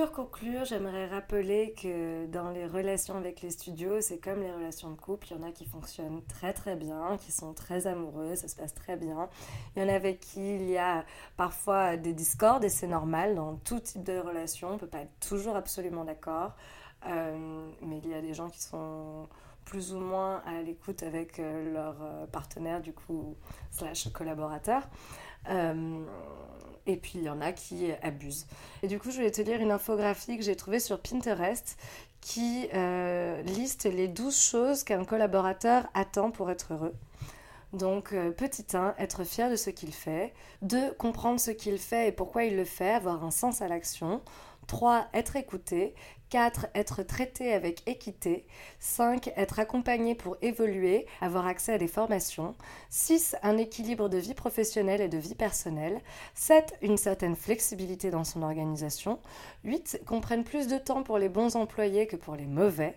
Pour 0.00 0.12
conclure, 0.12 0.64
j'aimerais 0.64 1.08
rappeler 1.08 1.74
que 1.74 2.24
dans 2.28 2.48
les 2.48 2.66
relations 2.66 3.18
avec 3.18 3.42
les 3.42 3.50
studios, 3.50 4.00
c'est 4.00 4.16
comme 4.16 4.40
les 4.40 4.50
relations 4.50 4.90
de 4.90 4.96
couple, 4.96 5.26
il 5.30 5.36
y 5.36 5.38
en 5.38 5.46
a 5.46 5.52
qui 5.52 5.66
fonctionnent 5.66 6.22
très 6.26 6.54
très 6.54 6.74
bien, 6.74 7.18
qui 7.18 7.32
sont 7.32 7.52
très 7.52 7.86
amoureux, 7.86 8.34
ça 8.34 8.48
se 8.48 8.56
passe 8.56 8.72
très 8.72 8.96
bien. 8.96 9.28
Il 9.76 9.82
y 9.82 9.84
en 9.84 9.90
a 9.90 9.92
avec 9.92 10.20
qui 10.20 10.54
il 10.54 10.70
y 10.70 10.78
a 10.78 11.04
parfois 11.36 11.98
des 11.98 12.14
discordes 12.14 12.64
et 12.64 12.70
c'est 12.70 12.86
normal 12.86 13.34
dans 13.34 13.56
tout 13.56 13.78
type 13.78 14.02
de 14.02 14.16
relation, 14.16 14.68
on 14.68 14.72
ne 14.72 14.78
peut 14.78 14.86
pas 14.86 15.00
être 15.00 15.20
toujours 15.20 15.54
absolument 15.54 16.04
d'accord, 16.04 16.52
euh, 17.06 17.68
mais 17.82 17.98
il 18.02 18.08
y 18.08 18.14
a 18.14 18.22
des 18.22 18.32
gens 18.32 18.48
qui 18.48 18.62
sont 18.62 19.28
plus 19.66 19.92
ou 19.92 20.00
moins 20.00 20.42
à 20.46 20.62
l'écoute 20.62 21.02
avec 21.02 21.38
euh, 21.38 21.74
leur 21.74 21.96
euh, 22.00 22.26
partenaire 22.26 22.80
du 22.80 22.94
coup 22.94 23.36
slash 23.70 24.10
collaborateur. 24.14 24.82
Et 26.86 26.96
puis 26.96 27.12
il 27.16 27.22
y 27.22 27.30
en 27.30 27.40
a 27.40 27.52
qui 27.52 27.92
abusent. 28.02 28.46
Et 28.82 28.88
du 28.88 28.98
coup, 28.98 29.10
je 29.10 29.20
vais 29.20 29.30
te 29.30 29.42
lire 29.42 29.60
une 29.60 29.70
infographie 29.70 30.36
que 30.36 30.42
j'ai 30.42 30.56
trouvée 30.56 30.80
sur 30.80 31.00
Pinterest 31.00 31.76
qui 32.20 32.68
euh, 32.74 33.40
liste 33.42 33.84
les 33.84 34.08
12 34.08 34.36
choses 34.36 34.84
qu'un 34.84 35.04
collaborateur 35.04 35.88
attend 35.94 36.30
pour 36.30 36.50
être 36.50 36.74
heureux. 36.74 36.94
Donc, 37.72 38.12
euh, 38.12 38.30
petit 38.30 38.66
1, 38.76 38.94
être 38.98 39.24
fier 39.24 39.48
de 39.48 39.56
ce 39.56 39.70
qu'il 39.70 39.92
fait. 39.92 40.32
2, 40.62 40.92
comprendre 40.94 41.38
ce 41.38 41.52
qu'il 41.52 41.78
fait 41.78 42.08
et 42.08 42.12
pourquoi 42.12 42.44
il 42.44 42.56
le 42.56 42.64
fait, 42.64 42.90
avoir 42.90 43.24
un 43.24 43.30
sens 43.30 43.62
à 43.62 43.68
l'action. 43.68 44.20
3. 44.66 45.08
Être 45.14 45.36
écouté. 45.36 45.94
4. 46.30 46.68
Être 46.74 47.02
traité 47.02 47.52
avec 47.52 47.86
équité. 47.86 48.46
5. 48.78 49.32
Être 49.36 49.58
accompagné 49.58 50.14
pour 50.14 50.36
évoluer, 50.42 51.06
avoir 51.20 51.46
accès 51.46 51.74
à 51.74 51.78
des 51.78 51.88
formations. 51.88 52.54
6. 52.88 53.36
Un 53.42 53.58
équilibre 53.58 54.08
de 54.08 54.16
vie 54.16 54.34
professionnelle 54.34 55.00
et 55.00 55.08
de 55.08 55.18
vie 55.18 55.34
personnelle. 55.34 56.00
7. 56.34 56.78
Une 56.82 56.96
certaine 56.96 57.36
flexibilité 57.36 58.10
dans 58.10 58.24
son 58.24 58.42
organisation. 58.42 59.18
8. 59.64 60.02
Qu'on 60.06 60.20
prenne 60.20 60.44
plus 60.44 60.68
de 60.68 60.78
temps 60.78 61.02
pour 61.02 61.18
les 61.18 61.28
bons 61.28 61.56
employés 61.56 62.06
que 62.06 62.16
pour 62.16 62.36
les 62.36 62.46
mauvais. 62.46 62.96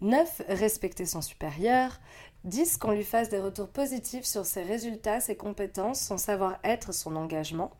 9. 0.00 0.42
Respecter 0.48 1.06
son 1.06 1.22
supérieur. 1.22 2.00
10. 2.44 2.76
Qu'on 2.76 2.90
lui 2.90 3.04
fasse 3.04 3.28
des 3.28 3.40
retours 3.40 3.68
positifs 3.68 4.24
sur 4.24 4.44
ses 4.44 4.62
résultats, 4.62 5.20
ses 5.20 5.36
compétences, 5.36 6.00
son 6.00 6.18
savoir-être, 6.18 6.92
son 6.92 7.14
engagement. 7.16 7.70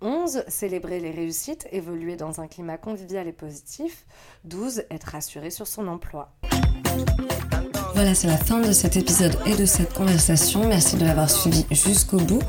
11. 0.00 0.44
Célébrer 0.48 1.00
les 1.00 1.10
réussites, 1.10 1.66
évoluer 1.72 2.16
dans 2.16 2.40
un 2.40 2.48
climat 2.48 2.78
convivial 2.78 3.26
et 3.28 3.32
positif. 3.32 4.06
12. 4.44 4.84
Être 4.90 5.04
rassuré 5.04 5.50
sur 5.50 5.66
son 5.66 5.88
emploi. 5.88 6.32
Voilà, 7.96 8.14
c'est 8.14 8.26
la 8.26 8.36
fin 8.36 8.60
de 8.60 8.72
cet 8.72 8.98
épisode 8.98 9.38
et 9.46 9.54
de 9.54 9.64
cette 9.64 9.94
conversation. 9.94 10.68
Merci 10.68 10.96
de 10.96 11.06
l'avoir 11.06 11.30
suivi 11.30 11.64
jusqu'au 11.70 12.18
bout. 12.18 12.42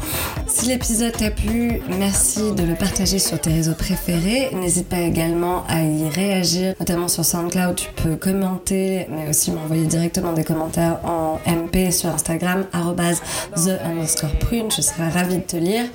Si 0.46 0.66
l'épisode 0.66 1.14
t'a 1.14 1.32
plu, 1.32 1.80
merci 1.98 2.52
de 2.52 2.64
le 2.64 2.76
partager 2.76 3.18
sur 3.18 3.40
tes 3.40 3.52
réseaux 3.52 3.74
préférés. 3.74 4.50
N'hésite 4.54 4.90
pas 4.90 5.00
également 5.00 5.64
à 5.70 5.84
y 5.84 6.10
réagir, 6.10 6.74
notamment 6.82 7.08
sur 7.08 7.24
SoundCloud. 7.24 7.78
Tu 7.78 7.88
peux 7.96 8.18
commenter, 8.18 9.08
mais 9.10 9.30
aussi 9.30 9.52
m'envoyer 9.52 9.86
directement 9.86 10.34
des 10.34 10.44
commentaires 10.44 11.00
en 11.06 11.40
MP 11.48 11.92
sur 11.94 12.10
Instagram, 12.10 12.66
the 13.56 13.80
underscore 13.86 14.38
prune. 14.40 14.70
Je 14.70 14.82
serai 14.82 15.08
ravie 15.08 15.38
de 15.38 15.44
te 15.44 15.56
lire. 15.56 15.86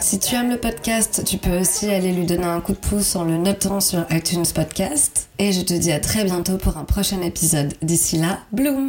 Si 0.00 0.18
tu 0.18 0.34
aimes 0.34 0.50
le 0.50 0.56
podcast, 0.56 1.22
tu 1.24 1.38
peux 1.38 1.56
aussi 1.60 1.88
aller 1.88 2.10
lui 2.10 2.26
donner 2.26 2.46
un 2.46 2.60
coup 2.60 2.72
de 2.72 2.78
pouce 2.78 3.14
en 3.14 3.22
le 3.22 3.36
notant 3.36 3.78
sur 3.78 4.04
iTunes 4.10 4.46
Podcast. 4.52 5.28
Et 5.38 5.52
je 5.52 5.60
te 5.60 5.74
dis 5.74 5.92
à 5.92 6.00
très 6.00 6.24
bientôt 6.24 6.56
pour 6.56 6.78
un 6.78 6.84
prochain 6.84 7.22
épisode. 7.22 7.74
D'ici 7.80 8.16
là, 8.16 8.40
bloom 8.50 8.87